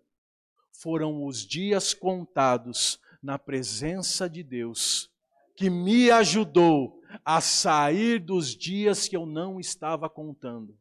foram 0.72 1.26
os 1.26 1.46
dias 1.46 1.94
contados 1.94 3.00
na 3.22 3.40
presença 3.40 4.30
de 4.30 4.44
Deus, 4.44 5.12
que 5.56 5.70
me 5.70 6.12
ajudou 6.12 7.02
a 7.24 7.40
sair 7.40 8.20
dos 8.20 8.56
dias 8.56 9.08
que 9.08 9.16
eu 9.16 9.26
não 9.26 9.60
estava 9.60 10.10
contando. 10.10 10.78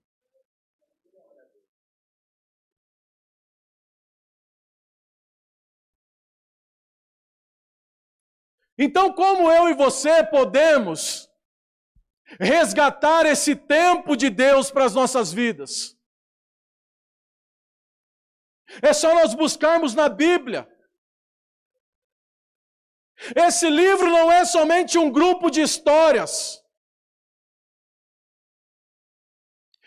Então, 8.77 9.12
como 9.12 9.50
eu 9.53 9.68
e 9.68 9.74
você 9.74 10.24
podemos 10.24 11.31
resgatar 12.40 13.24
esse 13.24 13.55
tempo 13.55 14.16
de 14.16 14.29
Deus 14.29 14.70
para 14.70 14.85
as 14.85 14.94
nossas 14.94 15.33
vidas? 15.33 15.96
É 18.83 18.92
só 18.92 19.14
nós 19.14 19.35
buscarmos 19.35 19.94
na 19.94 20.09
Bíblia. 20.09 20.68
Esse 23.35 23.68
livro 23.70 24.11
não 24.11 24.31
é 24.31 24.44
somente 24.44 24.98
um 24.98 25.11
grupo 25.11 25.50
de 25.50 25.61
histórias. 25.61 26.62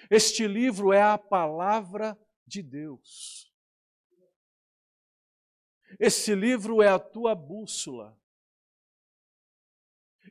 Este 0.09 0.47
livro 0.47 0.93
é 0.93 1.01
a 1.01 1.17
palavra 1.17 2.17
de 2.45 2.63
Deus. 2.63 3.51
Esse 5.99 6.33
livro 6.33 6.81
é 6.81 6.87
a 6.87 6.99
tua 6.99 7.35
bússola. 7.35 8.17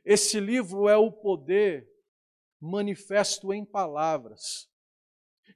Esse 0.03 0.39
livro 0.39 0.87
é 0.87 0.95
o 0.95 1.11
poder 1.11 1.87
manifesto 2.59 3.53
em 3.53 3.65
palavras, 3.65 4.69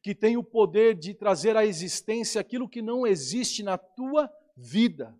que 0.01 0.15
tem 0.15 0.35
o 0.35 0.43
poder 0.43 0.95
de 0.95 1.13
trazer 1.13 1.55
à 1.55 1.65
existência 1.65 2.41
aquilo 2.41 2.67
que 2.67 2.81
não 2.81 3.05
existe 3.05 3.61
na 3.61 3.77
tua 3.77 4.29
vida. 4.57 5.15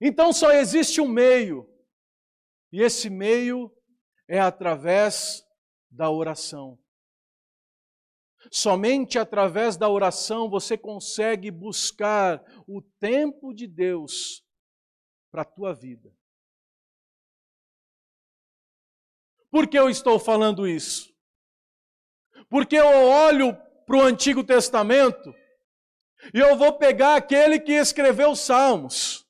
Então 0.00 0.32
só 0.32 0.52
existe 0.52 1.00
um 1.00 1.08
meio, 1.08 1.66
e 2.70 2.82
esse 2.82 3.08
meio 3.08 3.74
é 4.28 4.38
através 4.38 5.42
da 5.90 6.10
oração. 6.10 6.83
Somente 8.50 9.18
através 9.18 9.76
da 9.76 9.88
oração 9.88 10.48
você 10.48 10.76
consegue 10.76 11.50
buscar 11.50 12.44
o 12.66 12.82
tempo 12.82 13.52
de 13.52 13.66
Deus 13.66 14.44
para 15.30 15.42
a 15.42 15.46
tua 15.46 15.74
vida. 15.74 16.14
Por 19.50 19.68
que 19.68 19.78
eu 19.78 19.88
estou 19.88 20.18
falando 20.18 20.66
isso? 20.66 21.14
Porque 22.48 22.76
eu 22.76 22.86
olho 22.86 23.56
para 23.86 23.96
o 23.96 24.02
Antigo 24.02 24.42
Testamento 24.42 25.34
E 26.32 26.38
eu 26.38 26.56
vou 26.56 26.78
pegar 26.78 27.16
aquele 27.16 27.58
que 27.58 27.72
escreveu 27.72 28.30
os 28.30 28.40
Salmos, 28.40 29.26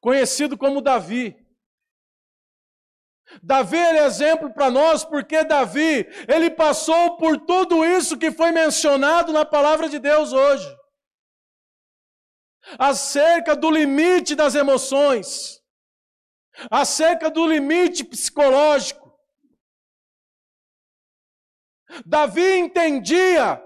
conhecido 0.00 0.56
como 0.56 0.80
Davi. 0.80 1.36
Davi 3.42 3.76
é 3.76 4.06
exemplo 4.06 4.52
para 4.52 4.70
nós 4.70 5.04
porque 5.04 5.44
Davi, 5.44 6.06
ele 6.26 6.50
passou 6.50 7.16
por 7.16 7.38
tudo 7.38 7.84
isso 7.84 8.18
que 8.18 8.32
foi 8.32 8.50
mencionado 8.50 9.32
na 9.32 9.44
palavra 9.44 9.88
de 9.88 9.98
Deus 9.98 10.32
hoje. 10.32 10.68
Acerca 12.78 13.54
do 13.56 13.70
limite 13.70 14.34
das 14.34 14.54
emoções, 14.54 15.60
acerca 16.70 17.30
do 17.30 17.46
limite 17.46 18.04
psicológico. 18.04 19.10
Davi 22.04 22.58
entendia 22.58 23.62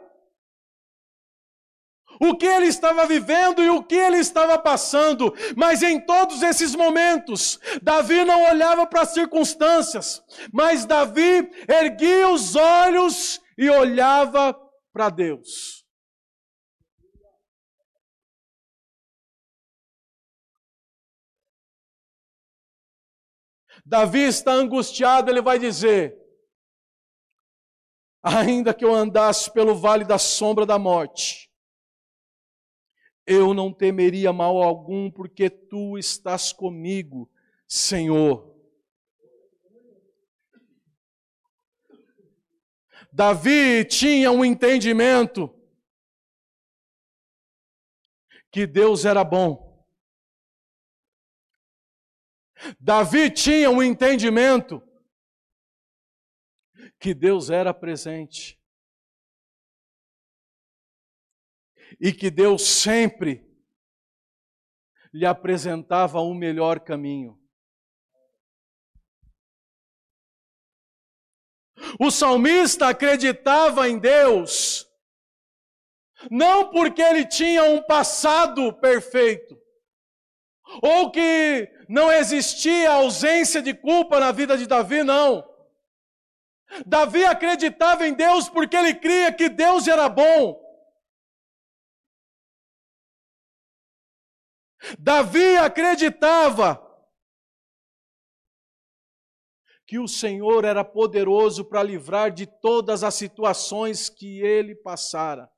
o 2.20 2.36
que 2.36 2.46
ele 2.46 2.66
estava 2.66 3.06
vivendo 3.06 3.62
e 3.62 3.70
o 3.70 3.82
que 3.82 3.94
ele 3.94 4.18
estava 4.18 4.58
passando, 4.58 5.34
mas 5.56 5.82
em 5.82 6.00
todos 6.00 6.42
esses 6.42 6.74
momentos, 6.74 7.58
Davi 7.82 8.24
não 8.24 8.44
olhava 8.44 8.86
para 8.86 9.02
as 9.02 9.10
circunstâncias, 9.10 10.22
mas 10.52 10.84
Davi 10.84 11.50
erguia 11.68 12.28
os 12.28 12.56
olhos 12.56 13.40
e 13.56 13.68
olhava 13.70 14.56
para 14.92 15.10
Deus. 15.10 15.84
Davi 23.84 24.20
está 24.20 24.52
angustiado, 24.52 25.30
ele 25.30 25.42
vai 25.42 25.58
dizer: 25.58 26.16
Ainda 28.22 28.72
que 28.72 28.84
eu 28.84 28.94
andasse 28.94 29.52
pelo 29.52 29.74
vale 29.74 30.04
da 30.04 30.18
sombra 30.18 30.64
da 30.64 30.78
morte, 30.78 31.50
eu 33.26 33.54
não 33.54 33.72
temeria 33.72 34.32
mal 34.32 34.62
algum, 34.62 35.10
porque 35.10 35.48
tu 35.48 35.96
estás 35.98 36.52
comigo, 36.52 37.30
Senhor. 37.66 38.54
Davi 43.12 43.84
tinha 43.84 44.30
um 44.30 44.44
entendimento 44.44 45.48
que 48.50 48.66
Deus 48.66 49.04
era 49.04 49.22
bom. 49.22 49.84
Davi 52.80 53.30
tinha 53.30 53.70
um 53.70 53.82
entendimento 53.82 54.82
que 56.98 57.14
Deus 57.14 57.50
era 57.50 57.72
presente. 57.74 58.58
E 62.00 62.12
que 62.12 62.30
Deus 62.30 62.62
sempre 62.62 63.44
lhe 65.12 65.24
apresentava 65.24 66.20
um 66.20 66.34
melhor 66.34 66.80
caminho. 66.80 67.38
O 72.00 72.10
salmista 72.10 72.88
acreditava 72.88 73.88
em 73.88 73.98
Deus, 73.98 74.86
não 76.30 76.70
porque 76.70 77.02
ele 77.02 77.26
tinha 77.26 77.64
um 77.64 77.82
passado 77.82 78.72
perfeito, 78.72 79.56
ou 80.82 81.10
que 81.10 81.70
não 81.88 82.10
existia 82.10 82.90
ausência 82.90 83.62
de 83.62 83.74
culpa 83.74 84.18
na 84.18 84.32
vida 84.32 84.56
de 84.56 84.66
Davi, 84.66 85.02
não. 85.02 85.48
Davi 86.86 87.24
acreditava 87.24 88.06
em 88.06 88.14
Deus 88.14 88.48
porque 88.48 88.76
ele 88.76 88.94
cria 88.94 89.32
que 89.32 89.48
Deus 89.48 89.86
era 89.86 90.08
bom. 90.08 90.63
Davi 94.98 95.56
acreditava 95.56 96.80
que 99.86 99.98
o 99.98 100.08
Senhor 100.08 100.64
era 100.64 100.84
poderoso 100.84 101.64
para 101.64 101.82
livrar 101.82 102.32
de 102.32 102.46
todas 102.46 103.04
as 103.04 103.14
situações 103.14 104.08
que 104.08 104.40
ele 104.40 104.74
passara. 104.74 105.48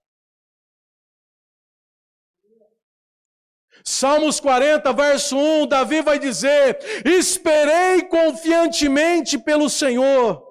Salmos 3.84 4.40
40, 4.40 4.92
verso 4.92 5.36
1, 5.36 5.68
Davi 5.68 6.02
vai 6.02 6.18
dizer: 6.18 6.78
Esperei 7.04 8.02
confiantemente 8.08 9.38
pelo 9.38 9.70
Senhor, 9.70 10.42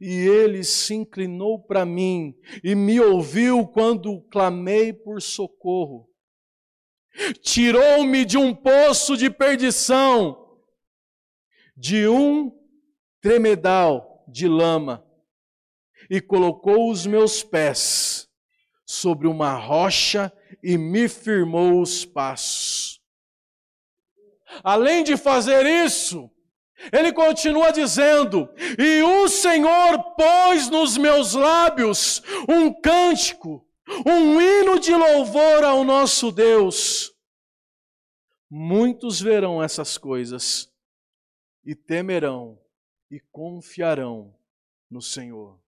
e 0.00 0.14
ele 0.26 0.64
se 0.64 0.94
inclinou 0.94 1.62
para 1.62 1.84
mim 1.84 2.34
e 2.64 2.74
me 2.74 3.00
ouviu 3.00 3.66
quando 3.66 4.22
clamei 4.30 4.92
por 4.92 5.20
socorro 5.20 6.07
tirou-me 7.42 8.24
de 8.24 8.36
um 8.36 8.54
poço 8.54 9.16
de 9.16 9.30
perdição, 9.30 10.58
de 11.76 12.08
um 12.08 12.52
tremedal 13.20 14.24
de 14.28 14.48
lama, 14.48 15.04
e 16.10 16.20
colocou 16.20 16.90
os 16.90 17.06
meus 17.06 17.42
pés 17.42 18.28
sobre 18.86 19.26
uma 19.26 19.54
rocha 19.54 20.32
e 20.62 20.78
me 20.78 21.08
firmou 21.08 21.82
os 21.82 22.04
passos. 22.04 23.00
Além 24.64 25.04
de 25.04 25.16
fazer 25.16 25.66
isso, 25.66 26.30
ele 26.92 27.12
continua 27.12 27.70
dizendo: 27.70 28.48
E 28.78 29.02
o 29.02 29.28
Senhor 29.28 30.14
pôs 30.14 30.68
nos 30.70 30.96
meus 30.96 31.34
lábios 31.34 32.22
um 32.48 32.72
cântico 32.72 33.67
um 34.06 34.40
hino 34.40 34.78
de 34.78 34.94
louvor 34.94 35.64
ao 35.64 35.84
nosso 35.84 36.30
Deus. 36.30 37.14
Muitos 38.50 39.20
verão 39.20 39.62
essas 39.62 39.98
coisas 39.98 40.72
e 41.64 41.74
temerão 41.74 42.58
e 43.10 43.20
confiarão 43.20 44.34
no 44.90 45.02
Senhor. 45.02 45.58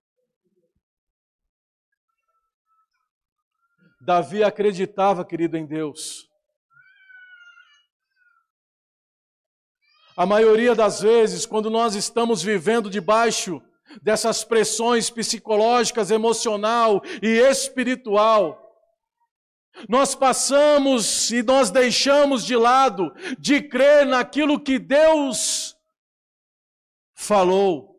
Davi 4.01 4.43
acreditava, 4.43 5.25
querido, 5.25 5.59
em 5.59 5.67
Deus. 5.67 6.31
A 10.17 10.25
maioria 10.25 10.75
das 10.75 11.01
vezes, 11.01 11.45
quando 11.45 11.69
nós 11.69 11.95
estamos 11.95 12.43
vivendo 12.43 12.89
debaixo 12.89 13.63
dessas 14.03 14.45
pressões 14.45 15.11
psicológicas, 15.11 16.11
emocional 16.11 17.03
e 17.23 17.29
espiritual. 17.39 18.67
Nós 19.89 20.15
passamos 20.15 21.31
e 21.31 21.43
nós 21.43 21.71
deixamos 21.71 22.45
de 22.45 22.57
lado 22.57 23.13
de 23.39 23.63
crer 23.63 24.07
naquilo 24.07 24.61
que 24.61 24.79
Deus 24.79 25.77
falou. 27.15 27.91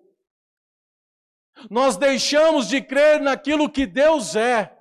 Nós 1.69 1.95
deixamos 1.95 2.67
de 2.67 2.81
crer 2.81 3.21
naquilo 3.21 3.69
que 3.69 3.85
Deus 3.85 4.35
é. 4.35 4.77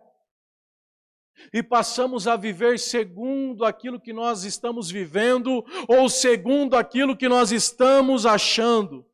E 1.53 1.63
passamos 1.63 2.29
a 2.29 2.37
viver 2.37 2.79
segundo 2.79 3.65
aquilo 3.65 4.01
que 4.01 4.13
nós 4.13 4.45
estamos 4.45 4.91
vivendo 4.91 5.65
ou 5.89 6.09
segundo 6.09 6.77
aquilo 6.77 7.17
que 7.17 7.29
nós 7.29 7.51
estamos 7.51 8.27
achando. 8.27 9.10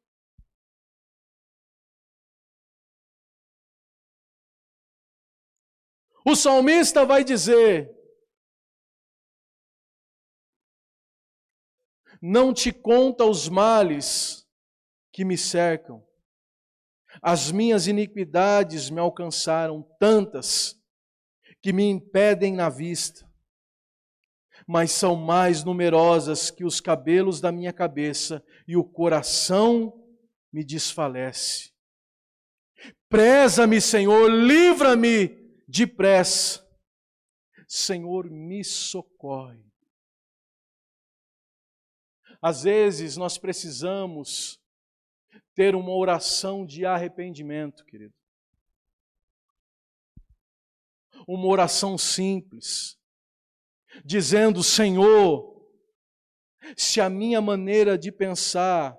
O 6.29 6.35
salmista 6.35 7.05
vai 7.05 7.23
dizer: 7.23 7.89
Não 12.21 12.53
te 12.53 12.73
conta 12.73 13.25
os 13.25 13.49
males 13.49 14.45
que 15.13 15.25
me 15.25 15.39
cercam, 15.39 16.05
as 17.23 17.53
minhas 17.53 17.87
iniquidades 17.87 18.91
me 18.91 18.99
alcançaram 18.99 19.85
tantas 20.01 20.77
que 21.63 21.73
me 21.73 21.85
impedem 21.85 22.53
na 22.53 22.69
vista, 22.69 23.25
mas 24.67 24.91
são 24.91 25.15
mais 25.15 25.63
numerosas 25.63 26.51
que 26.51 26.65
os 26.65 26.81
cabelos 26.81 27.41
da 27.41 27.53
minha 27.53 27.73
cabeça 27.73 28.45
e 28.67 28.77
o 28.77 28.83
coração 28.83 30.05
me 30.53 30.65
desfalece. 30.65 31.71
Preza-me, 33.09 33.81
Senhor, 33.81 34.29
livra-me 34.29 35.46
depressa. 35.67 36.65
Senhor, 37.69 38.31
me 38.31 38.63
socorre. 38.63 39.65
Às 42.41 42.63
vezes 42.63 43.17
nós 43.17 43.39
precisamos 43.39 44.61
ter 45.55 45.75
uma 45.75 45.93
oração 45.93 46.65
de 46.65 46.85
arrependimento, 46.85 47.85
querido. 47.85 48.15
Uma 51.27 51.49
oração 51.49 51.99
simples, 51.99 52.97
dizendo: 54.05 54.63
Senhor, 54.63 55.57
se 56.77 57.01
a 57.01 57.09
minha 57.09 57.41
maneira 57.41 57.99
de 57.99 58.13
pensar 58.13 58.97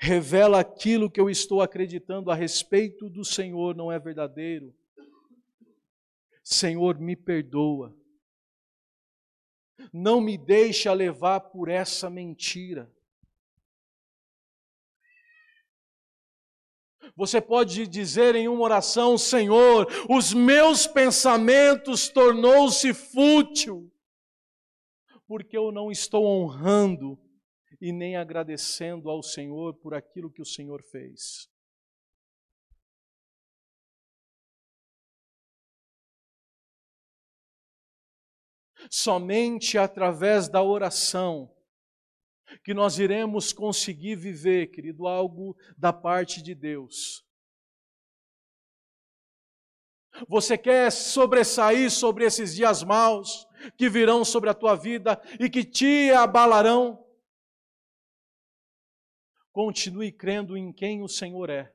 revela 0.00 0.58
aquilo 0.58 1.10
que 1.10 1.20
eu 1.20 1.30
estou 1.30 1.62
acreditando 1.62 2.30
a 2.30 2.34
respeito 2.34 3.08
do 3.08 3.24
Senhor 3.24 3.76
não 3.76 3.92
é 3.92 3.98
verdadeiro, 3.98 4.74
Senhor, 6.50 6.98
me 6.98 7.14
perdoa. 7.14 7.94
Não 9.92 10.18
me 10.18 10.38
deixa 10.38 10.94
levar 10.94 11.40
por 11.40 11.68
essa 11.68 12.08
mentira. 12.08 12.90
Você 17.14 17.38
pode 17.38 17.86
dizer 17.86 18.34
em 18.34 18.48
uma 18.48 18.62
oração: 18.62 19.18
Senhor, 19.18 19.86
os 20.08 20.32
meus 20.32 20.86
pensamentos 20.86 22.08
tornou-se 22.08 22.94
fútil, 22.94 23.92
porque 25.26 25.56
eu 25.56 25.70
não 25.70 25.92
estou 25.92 26.24
honrando 26.24 27.18
e 27.78 27.92
nem 27.92 28.16
agradecendo 28.16 29.10
ao 29.10 29.22
Senhor 29.22 29.74
por 29.74 29.92
aquilo 29.92 30.32
que 30.32 30.40
o 30.40 30.46
Senhor 30.46 30.82
fez. 30.82 31.46
Somente 38.90 39.76
através 39.76 40.48
da 40.48 40.62
oração 40.62 41.54
que 42.64 42.72
nós 42.72 42.98
iremos 42.98 43.52
conseguir 43.52 44.16
viver, 44.16 44.68
querido, 44.68 45.06
algo 45.06 45.56
da 45.76 45.92
parte 45.92 46.42
de 46.42 46.54
Deus. 46.54 47.24
Você 50.26 50.58
quer 50.58 50.90
sobressair 50.90 51.90
sobre 51.90 52.24
esses 52.24 52.54
dias 52.54 52.82
maus 52.82 53.46
que 53.76 53.88
virão 53.88 54.24
sobre 54.24 54.50
a 54.50 54.54
tua 54.54 54.74
vida 54.74 55.20
e 55.38 55.48
que 55.48 55.64
te 55.64 56.10
abalarão? 56.10 57.04
Continue 59.52 60.10
crendo 60.10 60.56
em 60.56 60.72
quem 60.72 61.02
o 61.02 61.08
Senhor 61.08 61.50
é. 61.50 61.72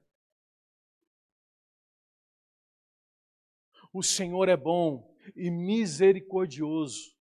O 3.92 4.02
Senhor 4.02 4.50
é 4.50 4.58
bom 4.58 5.13
e 5.36 5.50
misericordioso. 5.50 7.14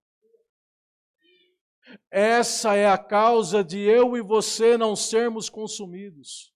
Essa 2.10 2.74
é 2.74 2.88
a 2.88 2.98
causa 2.98 3.64
de 3.64 3.78
eu 3.78 4.16
e 4.16 4.22
você 4.22 4.76
não 4.76 4.94
sermos 4.94 5.48
consumidos. 5.48 6.52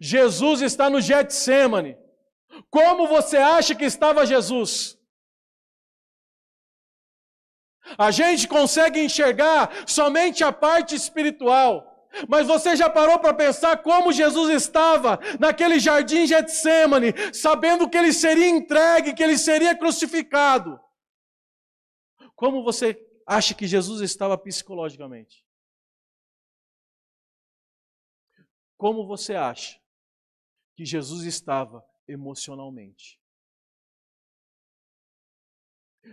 Jesus 0.00 0.62
está 0.62 0.88
no 0.88 1.00
Getsemane. 1.00 1.96
Como 2.70 3.06
você 3.06 3.36
acha 3.36 3.74
que 3.74 3.84
estava 3.84 4.26
Jesus? 4.26 4.98
A 7.98 8.10
gente 8.10 8.46
consegue 8.46 9.00
enxergar 9.00 9.88
somente 9.88 10.44
a 10.44 10.52
parte 10.52 10.94
espiritual. 10.94 11.91
Mas 12.28 12.46
você 12.46 12.76
já 12.76 12.90
parou 12.90 13.18
para 13.18 13.34
pensar 13.34 13.82
como 13.82 14.12
Jesus 14.12 14.50
estava 14.50 15.18
naquele 15.40 15.78
jardim 15.78 16.26
Getsemane, 16.26 17.12
sabendo 17.32 17.88
que 17.88 17.96
ele 17.96 18.12
seria 18.12 18.48
entregue, 18.48 19.14
que 19.14 19.22
ele 19.22 19.38
seria 19.38 19.76
crucificado? 19.76 20.78
Como 22.34 22.62
você 22.62 22.98
acha 23.26 23.54
que 23.54 23.66
Jesus 23.66 24.00
estava 24.00 24.36
psicologicamente? 24.36 25.44
Como 28.76 29.06
você 29.06 29.34
acha 29.34 29.80
que 30.74 30.84
Jesus 30.84 31.24
estava 31.24 31.84
emocionalmente? 32.08 33.20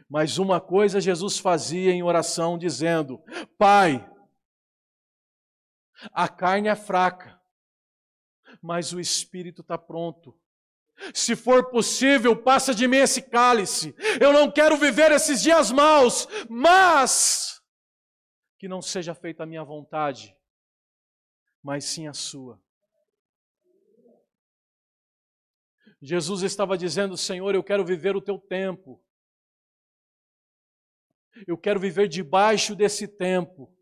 Mas 0.07 0.37
uma 0.37 0.61
coisa 0.61 1.01
Jesus 1.01 1.39
fazia 1.39 1.91
em 1.91 2.03
oração, 2.03 2.57
dizendo: 2.57 3.19
Pai, 3.57 4.07
a 6.11 6.27
carne 6.27 6.67
é 6.67 6.75
fraca, 6.75 7.39
mas 8.61 8.93
o 8.93 8.99
espírito 8.99 9.61
está 9.61 9.77
pronto. 9.77 10.39
Se 11.13 11.35
for 11.35 11.69
possível, 11.69 12.35
passa 12.35 12.73
de 12.75 12.87
mim 12.87 12.97
esse 12.97 13.21
cálice. 13.21 13.95
Eu 14.19 14.33
não 14.33 14.51
quero 14.51 14.75
viver 14.77 15.11
esses 15.11 15.41
dias 15.41 15.71
maus, 15.71 16.27
mas 16.49 17.61
que 18.57 18.67
não 18.67 18.81
seja 18.81 19.15
feita 19.15 19.43
a 19.43 19.45
minha 19.45 19.63
vontade, 19.63 20.35
mas 21.63 21.85
sim 21.85 22.07
a 22.07 22.13
sua. 22.13 22.61
Jesus 26.01 26.43
estava 26.43 26.77
dizendo: 26.77 27.17
Senhor, 27.17 27.55
eu 27.55 27.63
quero 27.63 27.85
viver 27.85 28.15
o 28.15 28.21
teu 28.21 28.37
tempo. 28.37 29.03
Eu 31.47 31.57
quero 31.57 31.79
viver 31.79 32.07
debaixo 32.07 32.75
desse 32.75 33.07
tempo. 33.07 33.73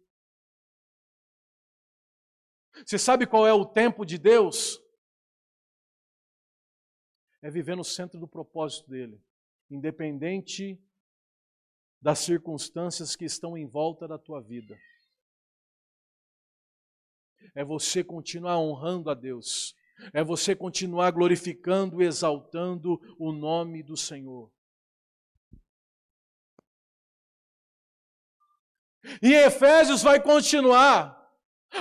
Você 2.85 2.97
sabe 2.97 3.25
qual 3.25 3.45
é 3.47 3.53
o 3.53 3.65
tempo 3.65 4.05
de 4.05 4.17
Deus? 4.17 4.79
É 7.41 7.49
viver 7.49 7.75
no 7.75 7.83
centro 7.83 8.19
do 8.19 8.27
propósito 8.27 8.89
dele, 8.89 9.21
independente 9.69 10.81
das 12.01 12.19
circunstâncias 12.19 13.15
que 13.15 13.25
estão 13.25 13.57
em 13.57 13.67
volta 13.67 14.07
da 14.07 14.17
tua 14.17 14.41
vida. 14.41 14.77
É 17.55 17.63
você 17.63 18.03
continuar 18.03 18.59
honrando 18.59 19.09
a 19.09 19.13
Deus, 19.13 19.75
é 20.13 20.23
você 20.23 20.55
continuar 20.55 21.11
glorificando 21.11 22.01
exaltando 22.01 22.99
o 23.17 23.31
nome 23.31 23.81
do 23.81 23.97
Senhor. 23.97 24.51
E 29.21 29.33
Efésios 29.33 30.03
vai 30.03 30.21
continuar 30.21 31.16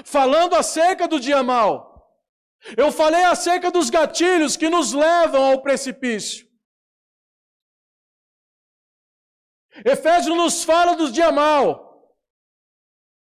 falando 0.05 0.55
acerca 0.55 1.07
do 1.09 1.21
dia 1.21 1.43
mal. 1.43 1.97
Eu 2.77 2.91
falei 2.91 3.25
acerca 3.25 3.71
dos 3.71 3.91
gatilhos 3.91 4.57
que 4.57 4.69
nos 4.69 4.93
levam 4.93 5.53
ao 5.53 5.63
precipício. 5.63 6.47
Efésios 9.85 10.37
nos 10.37 10.65
fala 10.65 10.97
do 10.97 11.13
dia 11.13 11.31
mal, 11.31 12.17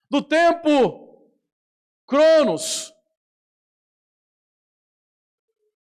do 0.10 0.22
tempo 0.22 1.28
cronos, 2.06 2.94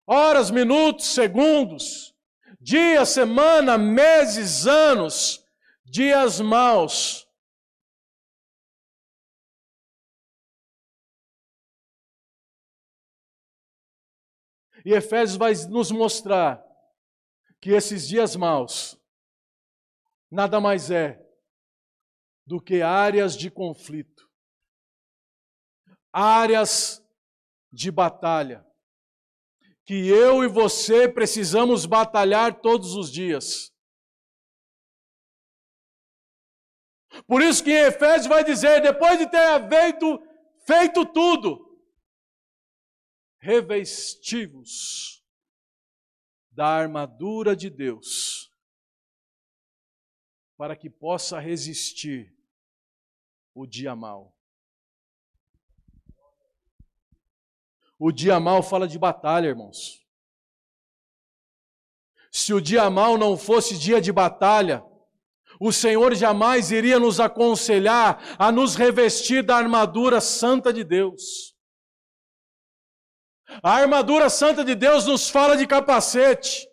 horas, 0.07 0.51
minutos, 0.51 1.07
segundos, 1.07 2.15
dias, 2.61 3.09
semana, 3.09 3.79
meses, 3.79 4.67
anos, 4.67 5.43
dias 5.85 6.41
maus. 6.41 7.27
E 14.85 14.93
Efésios 14.93 15.37
vai 15.37 15.53
nos 15.69 15.91
mostrar 15.91 16.65
que 17.61 17.71
esses 17.71 18.09
dias 18.09 18.35
maus 18.37 18.99
nada 20.31 20.61
mais 20.61 20.91
é 20.91 21.21
do 22.47 22.61
que 22.61 22.83
áreas 22.83 23.37
de 23.37 23.51
conflito, 23.51 24.31
áreas 26.13 27.05
de 27.73 27.91
batalha, 27.91 28.67
que 29.85 30.09
eu 30.09 30.45
e 30.45 30.49
você 30.49 31.09
precisamos 31.09 31.85
batalhar 31.85 32.61
todos 32.61 32.95
os 32.95 33.11
dias. 33.11 33.73
Por 37.27 37.43
isso 37.43 37.63
que 37.63 37.71
em 37.71 37.87
Efésios 37.87 38.27
vai 38.27 38.45
dizer, 38.45 38.81
depois 38.81 39.19
de 39.19 39.29
ter 39.29 39.69
feito, 39.69 40.23
feito 40.65 41.05
tudo, 41.07 41.70
revestivos 43.41 45.25
da 46.53 46.67
armadura 46.67 47.57
de 47.57 47.71
Deus, 47.71 48.53
para 50.57 50.77
que 50.77 50.91
possa 50.91 51.41
resistir 51.41 52.37
o 53.55 53.67
dia 53.67 53.97
mal. 53.97 54.37
O 57.99 58.13
dia 58.13 58.39
mal 58.39 58.63
fala 58.63 58.87
de 58.87 58.99
batalha, 58.99 59.49
irmãos. 59.49 60.07
Se 62.31 62.53
o 62.55 62.61
dia 62.61 62.89
mal 62.89 63.19
não 63.19 63.37
fosse 63.37 63.79
dia 63.79 64.01
de 64.01 64.13
batalha, 64.13 64.85
o 65.59 65.73
Senhor 65.73 66.15
jamais 66.15 66.71
iria 66.71 66.99
nos 66.99 67.21
aconselhar 67.21 68.37
a 68.39 68.53
nos 68.53 68.75
revestir 68.75 69.43
da 69.43 69.57
armadura 69.57 70.21
santa 70.21 70.73
de 70.73 70.85
Deus. 70.85 71.50
A 73.63 73.75
armadura 73.75 74.31
santa 74.31 74.65
de 74.65 74.75
Deus 74.75 75.07
nos 75.07 75.29
fala 75.29 75.57
de 75.57 75.67
capacete, 75.67 76.69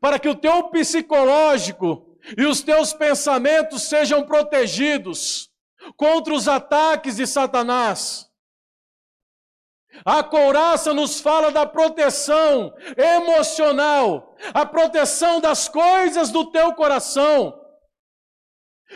para 0.00 0.18
que 0.18 0.28
o 0.28 0.34
teu 0.34 0.70
psicológico 0.70 2.16
e 2.36 2.44
os 2.44 2.62
teus 2.62 2.92
pensamentos 2.92 3.82
sejam 3.82 4.24
protegidos 4.24 5.50
contra 5.96 6.34
os 6.34 6.46
ataques 6.46 7.16
de 7.16 7.26
Satanás. 7.26 8.30
A 10.04 10.22
couraça 10.22 10.94
nos 10.94 11.20
fala 11.20 11.50
da 11.50 11.66
proteção 11.66 12.72
emocional, 12.96 14.36
a 14.54 14.64
proteção 14.64 15.40
das 15.40 15.68
coisas 15.68 16.30
do 16.30 16.50
teu 16.50 16.72
coração. 16.74 17.59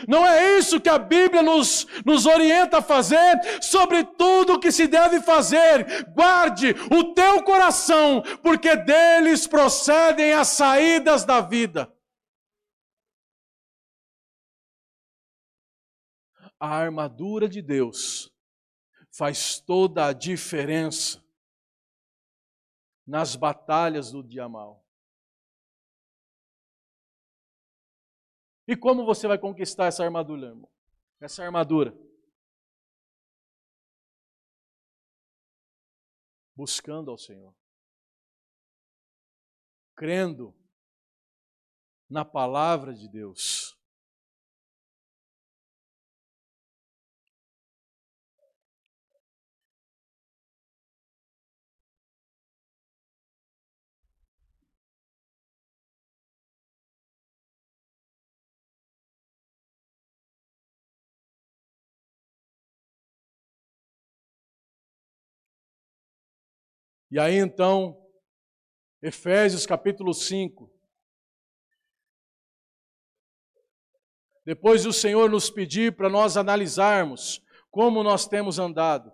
Não 0.07 0.27
é 0.27 0.57
isso 0.57 0.79
que 0.79 0.89
a 0.89 0.97
Bíblia 0.97 1.41
nos, 1.41 1.87
nos 2.05 2.25
orienta 2.25 2.79
a 2.79 2.81
fazer? 2.81 3.39
Sobre 3.61 4.03
tudo 4.03 4.53
o 4.53 4.59
que 4.59 4.71
se 4.71 4.87
deve 4.87 5.21
fazer, 5.21 6.05
guarde 6.13 6.75
o 6.91 7.13
teu 7.13 7.41
coração, 7.43 8.21
porque 8.43 8.75
deles 8.75 9.47
procedem 9.47 10.33
as 10.33 10.49
saídas 10.49 11.23
da 11.23 11.39
vida. 11.39 11.91
A 16.59 16.67
armadura 16.67 17.47
de 17.47 17.61
Deus 17.61 18.31
faz 19.11 19.59
toda 19.59 20.07
a 20.07 20.13
diferença 20.13 21.23
nas 23.07 23.35
batalhas 23.35 24.11
do 24.11 24.23
dia 24.23 24.49
mal. 24.49 24.84
E 28.67 28.75
como 28.75 29.05
você 29.05 29.27
vai 29.27 29.37
conquistar 29.37 29.85
essa 29.85 30.03
armadura, 30.03 30.47
irmão? 30.47 30.69
Essa 31.21 31.43
armadura? 31.43 31.95
Buscando 36.55 37.11
ao 37.11 37.17
Senhor. 37.17 37.55
Crendo 39.95 40.53
na 42.09 42.25
palavra 42.25 42.93
de 42.93 43.07
Deus. 43.07 43.64
E 67.15 67.17
aí 67.17 67.37
então, 67.37 68.05
Efésios 69.01 69.65
capítulo 69.65 70.13
5. 70.13 70.69
Depois 74.43 74.85
o 74.85 74.91
Senhor 74.91 75.29
nos 75.29 75.49
pedir 75.49 75.95
para 75.95 76.09
nós 76.09 76.35
analisarmos 76.35 77.41
como 77.71 78.03
nós 78.03 78.27
temos 78.27 78.59
andado. 78.59 79.13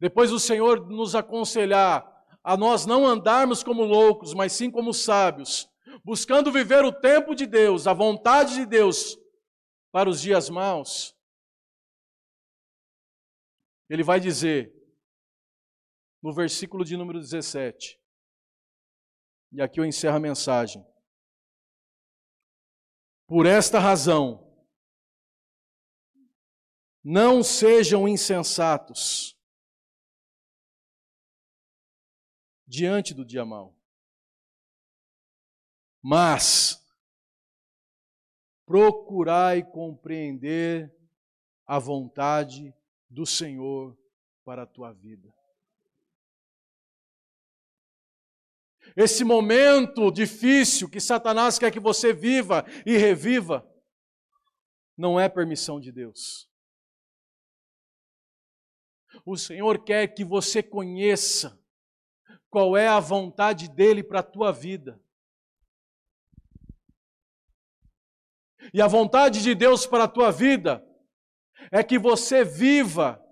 Depois 0.00 0.32
o 0.32 0.40
Senhor 0.40 0.84
nos 0.88 1.14
aconselhar 1.14 2.04
a 2.42 2.56
nós 2.56 2.84
não 2.84 3.06
andarmos 3.06 3.62
como 3.62 3.84
loucos, 3.84 4.34
mas 4.34 4.52
sim 4.52 4.68
como 4.68 4.92
sábios, 4.92 5.70
buscando 6.04 6.50
viver 6.50 6.84
o 6.84 6.90
tempo 6.90 7.36
de 7.36 7.46
Deus, 7.46 7.86
a 7.86 7.92
vontade 7.92 8.54
de 8.56 8.66
Deus 8.66 9.16
para 9.92 10.10
os 10.10 10.20
dias 10.20 10.50
maus. 10.50 11.16
Ele 13.88 14.02
vai 14.02 14.18
dizer: 14.18 14.75
no 16.22 16.32
versículo 16.32 16.84
de 16.84 16.96
número 16.96 17.20
17. 17.20 18.00
E 19.52 19.62
aqui 19.62 19.80
eu 19.80 19.84
encerro 19.84 20.16
a 20.16 20.20
mensagem. 20.20 20.84
Por 23.26 23.46
esta 23.46 23.78
razão, 23.78 24.46
não 27.02 27.42
sejam 27.42 28.08
insensatos 28.08 29.36
diante 32.66 33.14
do 33.14 33.24
dia 33.24 33.44
mau, 33.44 33.76
mas 36.02 36.84
procurai 38.64 39.62
compreender 39.62 40.92
a 41.64 41.78
vontade 41.78 42.74
do 43.08 43.24
Senhor 43.24 43.96
para 44.44 44.64
a 44.64 44.66
tua 44.66 44.92
vida. 44.92 45.35
Esse 48.96 49.24
momento 49.24 50.10
difícil 50.10 50.88
que 50.88 50.98
Satanás 51.00 51.58
quer 51.58 51.70
que 51.70 51.78
você 51.78 52.12
viva 52.12 52.64
e 52.86 52.96
reviva, 52.96 53.68
não 54.96 55.20
é 55.20 55.28
permissão 55.28 55.78
de 55.78 55.92
Deus. 55.92 56.50
O 59.24 59.36
Senhor 59.36 59.84
quer 59.84 60.08
que 60.08 60.24
você 60.24 60.62
conheça 60.62 61.60
qual 62.48 62.76
é 62.76 62.88
a 62.88 62.98
vontade 62.98 63.68
dele 63.68 64.02
para 64.02 64.20
a 64.20 64.22
tua 64.22 64.50
vida. 64.50 64.98
E 68.72 68.80
a 68.80 68.86
vontade 68.86 69.42
de 69.42 69.54
Deus 69.54 69.86
para 69.86 70.04
a 70.04 70.08
tua 70.08 70.32
vida 70.32 70.84
é 71.70 71.84
que 71.84 71.98
você 71.98 72.44
viva 72.44 73.22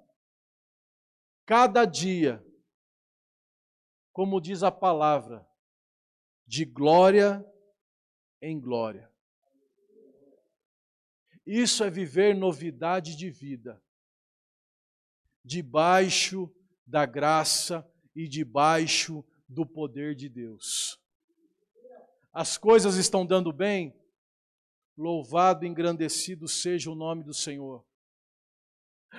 cada 1.46 1.85
dia 1.85 2.44
como 4.14 4.40
diz 4.40 4.62
a 4.62 4.70
palavra, 4.70 5.44
de 6.46 6.64
glória 6.64 7.44
em 8.40 8.61
glória. 8.61 9.11
Isso 11.46 11.85
é 11.85 11.90
viver 11.90 12.35
novidade 12.35 13.16
de 13.16 13.30
vida, 13.30 13.83
debaixo 15.44 16.50
da 16.87 17.04
graça 17.04 17.87
e 18.14 18.28
debaixo 18.28 19.24
do 19.48 19.66
poder 19.66 20.14
de 20.14 20.28
Deus. 20.28 20.98
As 22.33 22.57
coisas 22.59 22.96
estão 22.96 23.24
dando 23.24 23.52
bem? 23.52 23.94
Louvado 24.96 25.64
e 25.64 25.68
engrandecido 25.68 26.48
seja 26.48 26.90
o 26.90 26.94
nome 26.94 27.22
do 27.22 27.35
Senhor. 27.35 27.85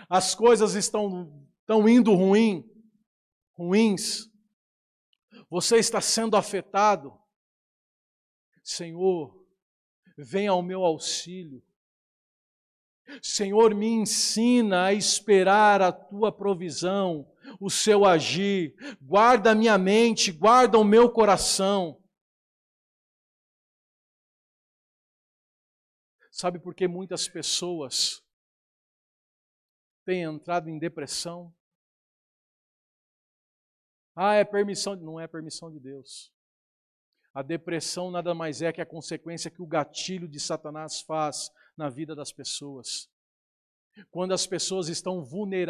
As 0.10 0.36
coisas 0.36 0.74
estão, 0.74 1.48
estão 1.62 1.88
indo 1.88 2.14
ruim, 2.14 2.68
ruins, 3.54 4.30
você 5.56 5.78
está 5.78 6.02
sendo 6.02 6.36
afetado. 6.36 7.18
Senhor, 8.62 9.42
vem 10.18 10.50
ao 10.50 10.62
meu 10.62 10.84
auxílio. 10.84 11.64
Senhor, 13.22 13.74
me 13.74 13.88
ensina 13.88 14.88
a 14.88 14.94
esperar 14.94 15.82
a 15.82 15.94
tua 15.94 16.30
provisão, 16.30 17.32
o 17.58 17.70
seu 17.70 18.04
agir. 18.04 18.76
Guarda 19.02 19.52
a 19.52 19.56
minha 19.56 19.78
mente, 19.78 20.30
guarda 20.30 20.78
o 20.78 20.84
meu 20.84 21.10
coração. 21.10 22.04
Sabe 26.30 26.60
por 26.60 26.76
que 26.76 26.86
muitas 26.86 27.30
pessoas 27.30 28.22
têm 30.04 30.24
entrado 30.24 30.70
em 30.70 30.78
depressão? 30.78 31.56
Ah, 34.16 34.36
é 34.36 34.44
permissão. 34.44 34.96
Não 34.96 35.20
é 35.20 35.28
permissão 35.28 35.72
de 35.72 35.80
Deus. 35.80 36.32
A 37.34 37.42
depressão 37.42 38.10
nada 38.10 38.34
mais 38.34 38.62
é 38.62 38.72
que 38.72 38.80
a 38.80 38.86
consequência 38.86 39.52
que 39.52 39.62
o 39.62 39.68
gatilho 39.68 40.28
de 40.28 40.40
Satanás 40.40 41.02
faz 41.02 41.52
na 41.78 41.90
vida 41.90 42.16
das 42.16 42.32
pessoas. 42.32 43.10
Quando 44.10 44.34
as 44.34 44.48
pessoas 44.48 44.88
estão 44.88 45.24
vulneráveis, 45.24 45.64